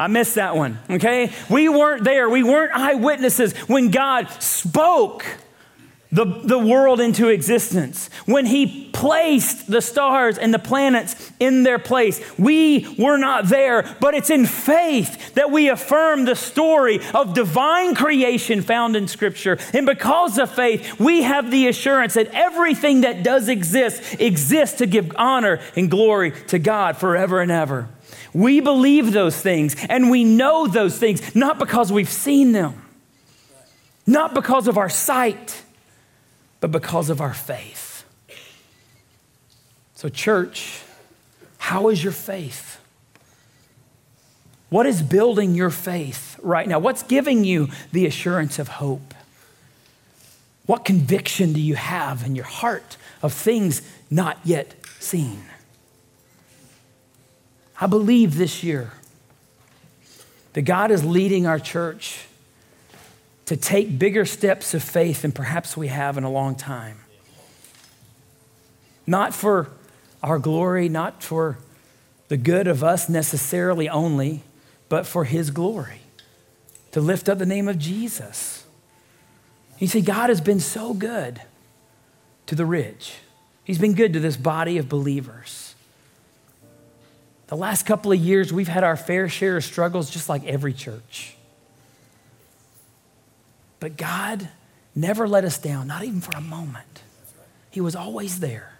I 0.00 0.06
missed 0.06 0.36
that 0.36 0.56
one, 0.56 0.78
okay? 0.88 1.30
We 1.50 1.68
weren't 1.68 2.04
there. 2.04 2.30
We 2.30 2.42
weren't 2.42 2.72
eyewitnesses 2.74 3.52
when 3.68 3.90
God 3.90 4.30
spoke 4.42 5.26
the, 6.12 6.24
the 6.24 6.58
world 6.58 7.00
into 7.00 7.28
existence, 7.28 8.10
when 8.26 8.46
He 8.46 8.90
placed 8.92 9.68
the 9.68 9.80
stars 9.80 10.36
and 10.36 10.52
the 10.52 10.58
planets 10.58 11.32
in 11.38 11.62
their 11.62 11.78
place. 11.78 12.20
We 12.38 12.96
were 12.98 13.16
not 13.16 13.48
there, 13.48 13.96
but 14.00 14.14
it's 14.14 14.30
in 14.30 14.46
faith 14.46 15.34
that 15.34 15.50
we 15.50 15.68
affirm 15.68 16.24
the 16.24 16.34
story 16.34 17.00
of 17.14 17.32
divine 17.32 17.94
creation 17.94 18.60
found 18.60 18.96
in 18.96 19.08
Scripture. 19.08 19.58
And 19.72 19.86
because 19.86 20.36
of 20.38 20.50
faith, 20.50 20.98
we 20.98 21.22
have 21.22 21.50
the 21.50 21.68
assurance 21.68 22.14
that 22.14 22.28
everything 22.32 23.02
that 23.02 23.22
does 23.22 23.48
exist 23.48 24.20
exists 24.20 24.78
to 24.78 24.86
give 24.86 25.12
honor 25.16 25.60
and 25.76 25.90
glory 25.90 26.32
to 26.48 26.58
God 26.58 26.96
forever 26.96 27.40
and 27.40 27.50
ever. 27.50 27.88
We 28.32 28.60
believe 28.60 29.12
those 29.12 29.40
things 29.40 29.76
and 29.88 30.10
we 30.10 30.24
know 30.24 30.66
those 30.66 30.98
things 30.98 31.34
not 31.34 31.58
because 31.58 31.92
we've 31.92 32.08
seen 32.08 32.52
them, 32.52 32.82
not 34.06 34.34
because 34.34 34.68
of 34.68 34.76
our 34.78 34.88
sight, 34.88 35.62
but 36.60 36.70
because 36.70 37.10
of 37.10 37.20
our 37.20 37.34
faith. 37.34 38.04
So, 39.94 40.08
church, 40.08 40.82
how 41.58 41.88
is 41.88 42.02
your 42.02 42.12
faith? 42.12 42.78
What 44.70 44.86
is 44.86 45.02
building 45.02 45.54
your 45.54 45.70
faith 45.70 46.38
right 46.42 46.66
now? 46.68 46.78
What's 46.78 47.02
giving 47.02 47.44
you 47.44 47.68
the 47.92 48.06
assurance 48.06 48.58
of 48.58 48.68
hope? 48.68 49.14
What 50.66 50.84
conviction 50.84 51.52
do 51.52 51.60
you 51.60 51.74
have 51.74 52.24
in 52.24 52.36
your 52.36 52.44
heart 52.44 52.96
of 53.22 53.32
things 53.32 53.82
not 54.10 54.38
yet 54.44 54.74
seen? 55.00 55.42
I 57.80 57.86
believe 57.86 58.36
this 58.36 58.62
year 58.62 58.92
that 60.52 60.62
God 60.62 60.90
is 60.90 61.04
leading 61.04 61.46
our 61.46 61.58
church 61.58 62.26
to 63.50 63.56
take 63.56 63.98
bigger 63.98 64.24
steps 64.24 64.74
of 64.74 64.82
faith 64.84 65.22
than 65.22 65.32
perhaps 65.32 65.76
we 65.76 65.88
have 65.88 66.16
in 66.16 66.22
a 66.22 66.30
long 66.30 66.54
time. 66.54 66.98
Not 69.08 69.34
for 69.34 69.70
our 70.22 70.38
glory, 70.38 70.88
not 70.88 71.20
for 71.20 71.58
the 72.28 72.36
good 72.36 72.68
of 72.68 72.84
us 72.84 73.08
necessarily 73.08 73.88
only, 73.88 74.44
but 74.88 75.04
for 75.04 75.24
His 75.24 75.50
glory, 75.50 76.02
to 76.92 77.00
lift 77.00 77.28
up 77.28 77.38
the 77.38 77.44
name 77.44 77.66
of 77.66 77.76
Jesus. 77.76 78.64
You 79.80 79.88
see, 79.88 80.00
God 80.00 80.28
has 80.28 80.40
been 80.40 80.60
so 80.60 80.94
good 80.94 81.42
to 82.46 82.54
the 82.54 82.64
Ridge, 82.64 83.16
He's 83.64 83.78
been 83.78 83.94
good 83.94 84.12
to 84.12 84.20
this 84.20 84.36
body 84.36 84.78
of 84.78 84.88
believers. 84.88 85.74
The 87.48 87.56
last 87.56 87.84
couple 87.84 88.12
of 88.12 88.18
years, 88.20 88.52
we've 88.52 88.68
had 88.68 88.84
our 88.84 88.96
fair 88.96 89.28
share 89.28 89.56
of 89.56 89.64
struggles, 89.64 90.08
just 90.08 90.28
like 90.28 90.46
every 90.46 90.72
church. 90.72 91.34
But 93.80 93.96
God 93.96 94.48
never 94.94 95.26
let 95.26 95.44
us 95.44 95.58
down, 95.58 95.86
not 95.86 96.04
even 96.04 96.20
for 96.20 96.36
a 96.36 96.40
moment. 96.40 97.02
He 97.70 97.80
was 97.80 97.96
always 97.96 98.40
there. 98.40 98.74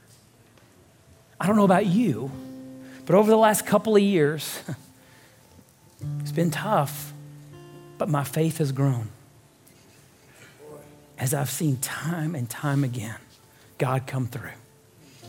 I 1.41 1.47
don't 1.47 1.57
know 1.57 1.65
about 1.65 1.87
you, 1.87 2.31
but 3.07 3.15
over 3.15 3.31
the 3.31 3.37
last 3.37 3.67
couple 3.67 3.97
of 3.97 4.03
years, 4.03 4.61
it's 6.21 6.33
been 6.33 6.51
tough, 6.51 7.13
but 7.97 8.09
my 8.09 8.25
faith 8.25 8.59
has 8.59 8.73
grown. 8.73 9.09
As 11.19 11.35
I've 11.35 11.51
seen 11.51 11.79
time 11.79 12.35
and 12.35 12.49
time 12.49 12.85
again, 12.85 13.17
God 13.79 14.07
come 14.07 14.27
through 14.27 14.51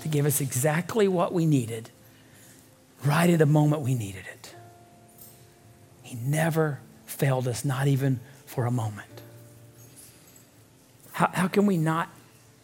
to 0.01 0.07
give 0.07 0.25
us 0.25 0.41
exactly 0.41 1.07
what 1.07 1.33
we 1.33 1.45
needed 1.45 1.89
right 3.03 3.29
at 3.29 3.39
the 3.39 3.45
moment 3.45 3.81
we 3.81 3.93
needed 3.93 4.23
it. 4.33 4.55
He 6.01 6.15
never 6.15 6.79
failed 7.05 7.47
us, 7.47 7.63
not 7.63 7.87
even 7.87 8.19
for 8.45 8.65
a 8.65 8.71
moment. 8.71 9.10
How, 11.13 11.29
how 11.33 11.47
can 11.47 11.65
we 11.65 11.77
not 11.77 12.09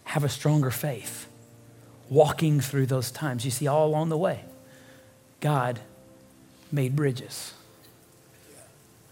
have 0.05 0.23
a 0.23 0.29
stronger 0.29 0.71
faith 0.71 1.27
walking 2.09 2.59
through 2.59 2.85
those 2.85 3.11
times? 3.11 3.45
You 3.45 3.51
see, 3.51 3.67
all 3.67 3.87
along 3.87 4.09
the 4.09 4.17
way, 4.17 4.45
God 5.39 5.79
made 6.71 6.95
bridges 6.95 7.53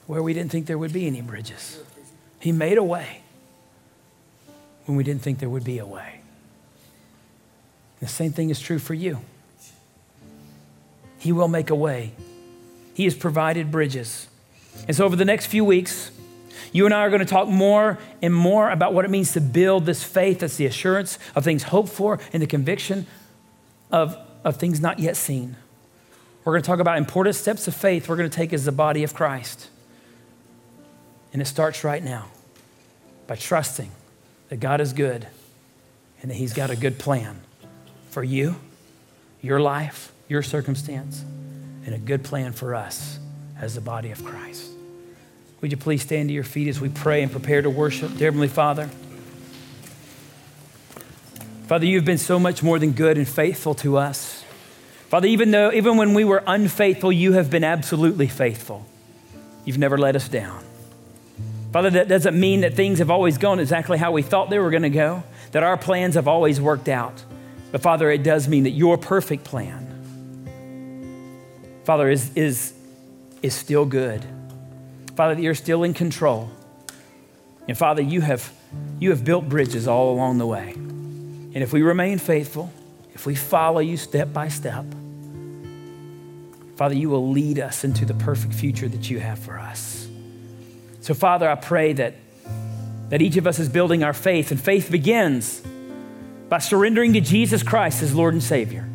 where 0.08 0.22
we 0.22 0.34
didn't 0.34 0.52
think 0.52 0.68
there 0.68 0.78
would 0.78 0.94
be 0.94 1.08
any 1.08 1.22
bridges. 1.22 1.80
He 2.40 2.52
made 2.52 2.78
a 2.78 2.84
way 2.84 3.22
when 4.86 4.98
we 4.98 5.04
didn't 5.04 5.22
think 5.22 5.40
there 5.40 5.50
would 5.50 5.64
be 5.64 5.80
a 5.80 5.86
way. 5.86 6.22
The 8.00 8.08
same 8.08 8.32
thing 8.32 8.50
is 8.50 8.60
true 8.60 8.78
for 8.78 8.94
you. 8.94 9.20
He 11.18 11.32
will 11.32 11.48
make 11.48 11.72
a 11.72 11.76
way. 11.76 12.12
He 12.94 13.06
has 13.06 13.16
provided 13.16 13.72
bridges. 13.72 14.28
And 14.88 14.96
so, 14.96 15.06
over 15.06 15.16
the 15.16 15.26
next 15.26 15.48
few 15.48 15.66
weeks, 15.66 16.12
you 16.76 16.84
and 16.84 16.94
I 16.94 17.04
are 17.04 17.10
going 17.10 17.22
to 17.22 17.26
talk 17.26 17.48
more 17.48 17.98
and 18.22 18.34
more 18.34 18.70
about 18.70 18.94
what 18.94 19.06
it 19.06 19.08
means 19.10 19.32
to 19.32 19.40
build 19.40 19.86
this 19.86 20.04
faith 20.04 20.40
that's 20.40 20.58
the 20.58 20.66
assurance 20.66 21.18
of 21.34 21.46
things 21.46 21.64
hoped 21.64 21.88
for 21.88 22.20
and 22.34 22.44
the 22.44 22.48
conviction 22.48 23.08
of, 23.94 24.18
of 24.44 24.58
things 24.58 24.82
not 24.82 25.00
yet 25.00 25.16
seen. 25.16 25.56
We're 26.44 26.52
going 26.52 26.64
to 26.64 26.68
talk 26.68 26.82
about 26.82 26.98
important 26.98 27.38
steps 27.38 27.70
of 27.70 27.76
faith 27.76 28.10
we're 28.10 28.18
going 28.18 28.30
to 28.30 28.36
take 28.36 28.52
as 28.52 28.66
the 28.66 28.74
body 28.74 29.06
of 29.06 29.14
Christ. 29.14 29.70
And 31.32 31.42
it 31.42 31.46
starts 31.46 31.86
right 31.86 32.04
now 32.04 32.26
by 33.26 33.38
trusting 33.38 33.92
that 34.50 34.58
God 34.58 34.82
is 34.82 34.92
good 34.92 35.26
and 36.22 36.30
that 36.30 36.36
He's 36.36 36.54
got 36.54 36.72
a 36.72 36.76
good 36.76 37.00
plan 37.00 37.40
for 38.10 38.22
you, 38.22 38.58
your 39.42 39.62
life, 39.62 40.12
your 40.28 40.44
circumstance, 40.44 41.24
and 41.86 41.96
a 41.96 42.00
good 42.00 42.26
plan 42.26 42.52
for 42.52 42.76
us 42.76 43.18
as 43.62 43.76
the 43.76 43.82
body 43.82 44.12
of 44.12 44.22
Christ. 44.26 44.75
Would 45.62 45.72
you 45.72 45.78
please 45.78 46.02
stand 46.02 46.30
to 46.30 46.34
your 46.34 46.44
feet 46.44 46.68
as 46.68 46.80
we 46.80 46.90
pray 46.90 47.24
and 47.24 47.32
prepare 47.32 47.62
to 47.62 47.70
worship? 47.70 48.12
Dear 48.18 48.28
Heavenly 48.28 48.48
Father, 48.48 48.90
Father, 51.68 51.86
you've 51.86 52.06
been 52.06 52.20
so 52.20 52.38
much 52.38 52.62
more 52.62 52.78
than 52.78 52.92
good 52.92 53.18
and 53.18 53.28
faithful 53.28 53.74
to 53.76 53.98
us. 53.98 54.44
Father, 55.10 55.28
even 55.28 55.52
though, 55.52 55.72
even 55.72 55.98
when 55.98 56.14
we 56.14 56.24
were 56.24 56.44
unfaithful, 56.46 57.12
you 57.12 57.34
have 57.34 57.50
been 57.50 57.64
absolutely 57.64 58.28
faithful. 58.28 58.86
You've 59.64 59.80
never 59.80 59.98
let 59.98 60.16
us 60.16 60.30
down. 60.30 60.64
Father, 61.74 61.90
that 61.90 62.08
doesn't 62.08 62.40
mean 62.40 62.62
that 62.62 62.76
things 62.76 63.00
have 63.00 63.10
always 63.10 63.38
gone 63.38 63.60
exactly 63.60 63.98
how 63.98 64.12
we 64.12 64.22
thought 64.22 64.50
they 64.50 64.60
were 64.60 64.70
going 64.70 64.84
to 64.84 64.90
go, 64.90 65.24
that 65.52 65.64
our 65.64 65.78
plans 65.78 66.16
have 66.16 66.28
always 66.28 66.62
worked 66.62 66.88
out. 66.88 67.24
But 67.72 67.82
Father, 67.82 68.10
it 68.12 68.24
does 68.24 68.48
mean 68.48 68.64
that 68.64 68.72
your 68.72 68.98
perfect 68.98 69.44
plan, 69.44 69.82
Father, 71.84 72.10
is, 72.10 72.32
is, 72.36 72.74
is 73.42 73.54
still 73.54 73.86
good. 73.86 74.24
Father, 75.16 75.36
that 75.36 75.42
you're 75.42 75.56
still 75.56 75.84
in 75.84 75.94
control. 75.94 76.50
And 77.68 77.78
Father, 77.78 78.02
you 78.02 78.22
have, 78.22 78.52
you 79.00 79.10
have 79.10 79.24
built 79.24 79.48
bridges 79.48 79.88
all 79.88 80.12
along 80.12 80.38
the 80.38 80.46
way. 80.46 80.74
And 80.74 81.58
if 81.58 81.72
we 81.72 81.82
remain 81.82 82.20
faithful, 82.20 82.72
if 83.14 83.26
we 83.26 83.34
follow 83.34 83.80
you 83.80 83.98
step 83.98 84.34
by 84.34 84.50
step, 84.50 84.86
Father, 86.76 86.96
you 86.96 87.10
will 87.10 87.30
lead 87.30 87.60
us 87.60 87.86
into 87.86 88.06
the 88.06 88.14
perfect 88.14 88.54
future 88.54 88.90
that 88.90 89.10
you 89.10 89.20
have 89.20 89.40
for 89.40 89.58
us. 89.58 90.08
So, 91.00 91.14
Father, 91.14 91.50
I 91.50 91.56
pray 91.56 91.94
that, 91.94 92.16
that 93.10 93.22
each 93.22 93.38
of 93.38 93.48
us 93.48 93.60
is 93.60 93.70
building 93.70 94.04
our 94.04 94.14
faith, 94.14 94.52
and 94.52 94.60
faith 94.60 94.92
begins 94.92 95.64
by 96.50 96.60
surrendering 96.60 97.14
to 97.14 97.22
Jesus 97.22 97.64
Christ 97.64 98.04
as 98.04 98.14
Lord 98.14 98.34
and 98.34 98.44
Savior. 98.44 98.90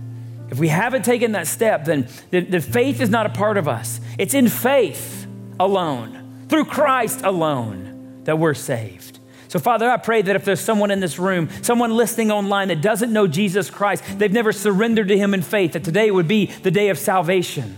If 0.51 0.59
we 0.59 0.69
haven't 0.69 1.05
taken 1.05 1.33
that 1.33 1.47
step, 1.47 1.87
then 1.87 2.09
the, 2.31 2.41
the 2.41 2.61
faith 2.61 3.01
is 3.01 3.09
not 3.09 3.25
a 3.25 3.31
part 3.31 3.57
of 3.57 3.67
us. 3.67 4.01
It's 4.19 4.35
in 4.35 4.49
faith 4.49 5.20
alone, 5.61 6.47
through 6.49 6.65
Christ 6.65 7.21
alone, 7.23 8.23
that 8.25 8.39
we're 8.39 8.55
saved. 8.55 9.21
So, 9.49 9.59
Father, 9.59 9.91
I 9.91 9.97
pray 9.97 10.23
that 10.23 10.37
if 10.37 10.45
there's 10.45 10.61
someone 10.61 10.91
in 10.91 11.01
this 11.01 11.19
room, 11.19 11.49
someone 11.63 11.91
listening 11.91 12.31
online 12.31 12.69
that 12.69 12.81
doesn't 12.81 13.13
know 13.13 13.27
Jesus 13.27 13.69
Christ, 13.69 14.05
they've 14.19 14.33
never 14.33 14.53
surrendered 14.53 15.09
to 15.09 15.19
Him 15.19 15.35
in 15.35 15.43
faith, 15.43 15.73
that 15.73 15.85
today 15.85 16.11
would 16.11 16.29
be 16.29 16.47
the 16.47 16.71
day 16.71 16.89
of 16.89 16.99
salvation. 16.99 17.77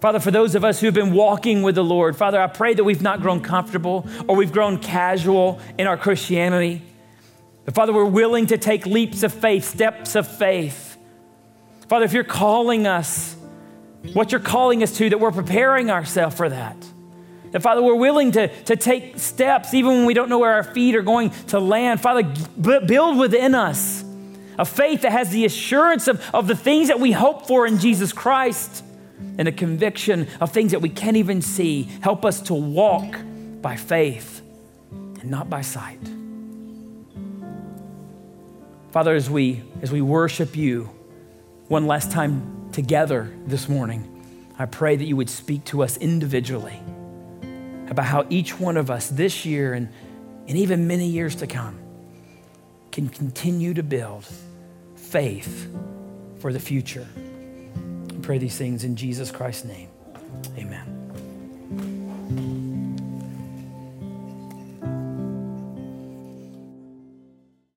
Father, 0.00 0.20
for 0.20 0.30
those 0.30 0.54
of 0.54 0.64
us 0.64 0.80
who 0.80 0.86
have 0.86 0.94
been 0.94 1.12
walking 1.12 1.62
with 1.62 1.76
the 1.76 1.84
Lord, 1.84 2.16
Father, 2.16 2.40
I 2.40 2.48
pray 2.48 2.74
that 2.74 2.82
we've 2.82 3.02
not 3.02 3.20
grown 3.20 3.40
comfortable 3.40 4.08
or 4.26 4.34
we've 4.34 4.52
grown 4.52 4.78
casual 4.78 5.60
in 5.78 5.86
our 5.86 5.96
Christianity. 5.96 6.82
But 7.64 7.74
Father, 7.74 7.92
we're 7.92 8.04
willing 8.04 8.46
to 8.46 8.58
take 8.58 8.84
leaps 8.86 9.22
of 9.22 9.32
faith, 9.32 9.64
steps 9.64 10.16
of 10.16 10.26
faith. 10.26 10.96
Father, 11.88 12.04
if 12.04 12.12
you're 12.12 12.24
calling 12.24 12.86
us, 12.86 13.36
what 14.12 14.32
you're 14.32 14.40
calling 14.40 14.82
us 14.82 14.96
to, 14.98 15.10
that 15.10 15.20
we're 15.20 15.32
preparing 15.32 15.90
ourselves 15.90 16.36
for 16.36 16.48
that. 16.48 16.76
That, 17.52 17.62
Father, 17.62 17.82
we're 17.82 17.94
willing 17.94 18.32
to, 18.32 18.48
to 18.64 18.76
take 18.76 19.18
steps 19.18 19.74
even 19.74 19.90
when 19.90 20.06
we 20.06 20.14
don't 20.14 20.28
know 20.28 20.38
where 20.38 20.54
our 20.54 20.64
feet 20.64 20.96
are 20.96 21.02
going 21.02 21.30
to 21.48 21.60
land. 21.60 22.00
Father, 22.00 22.22
build 22.80 23.18
within 23.18 23.54
us 23.54 24.04
a 24.58 24.64
faith 24.64 25.02
that 25.02 25.12
has 25.12 25.30
the 25.30 25.44
assurance 25.44 26.08
of, 26.08 26.22
of 26.34 26.46
the 26.46 26.56
things 26.56 26.88
that 26.88 26.98
we 26.98 27.12
hope 27.12 27.46
for 27.46 27.66
in 27.66 27.78
Jesus 27.78 28.12
Christ 28.12 28.82
and 29.38 29.46
a 29.48 29.52
conviction 29.52 30.28
of 30.40 30.50
things 30.50 30.72
that 30.72 30.80
we 30.80 30.88
can't 30.88 31.16
even 31.16 31.42
see. 31.42 31.84
Help 32.00 32.24
us 32.24 32.40
to 32.42 32.54
walk 32.54 33.16
by 33.60 33.76
faith 33.76 34.40
and 34.90 35.30
not 35.30 35.48
by 35.48 35.60
sight. 35.60 36.00
Father, 38.92 39.14
as 39.14 39.30
we, 39.30 39.62
as 39.80 39.92
we 39.92 40.00
worship 40.00 40.56
you 40.56 40.90
one 41.68 41.86
last 41.86 42.10
time 42.10 42.61
together 42.72 43.30
this 43.46 43.68
morning, 43.68 44.08
I 44.58 44.66
pray 44.66 44.96
that 44.96 45.04
you 45.04 45.16
would 45.16 45.30
speak 45.30 45.64
to 45.66 45.82
us 45.82 45.96
individually 45.96 46.80
about 47.88 48.06
how 48.06 48.26
each 48.30 48.58
one 48.58 48.76
of 48.76 48.90
us 48.90 49.08
this 49.08 49.44
year 49.44 49.74
and, 49.74 49.88
and 50.48 50.56
even 50.56 50.86
many 50.86 51.06
years 51.06 51.36
to 51.36 51.46
come 51.46 51.78
can 52.90 53.08
continue 53.08 53.74
to 53.74 53.82
build 53.82 54.26
faith 54.96 55.70
for 56.38 56.52
the 56.52 56.60
future. 56.60 57.06
I 58.10 58.14
pray 58.22 58.38
these 58.38 58.56
things 58.56 58.84
in 58.84 58.96
Jesus 58.96 59.30
Christ's 59.30 59.64
name. 59.64 59.88
Amen. 60.56 61.01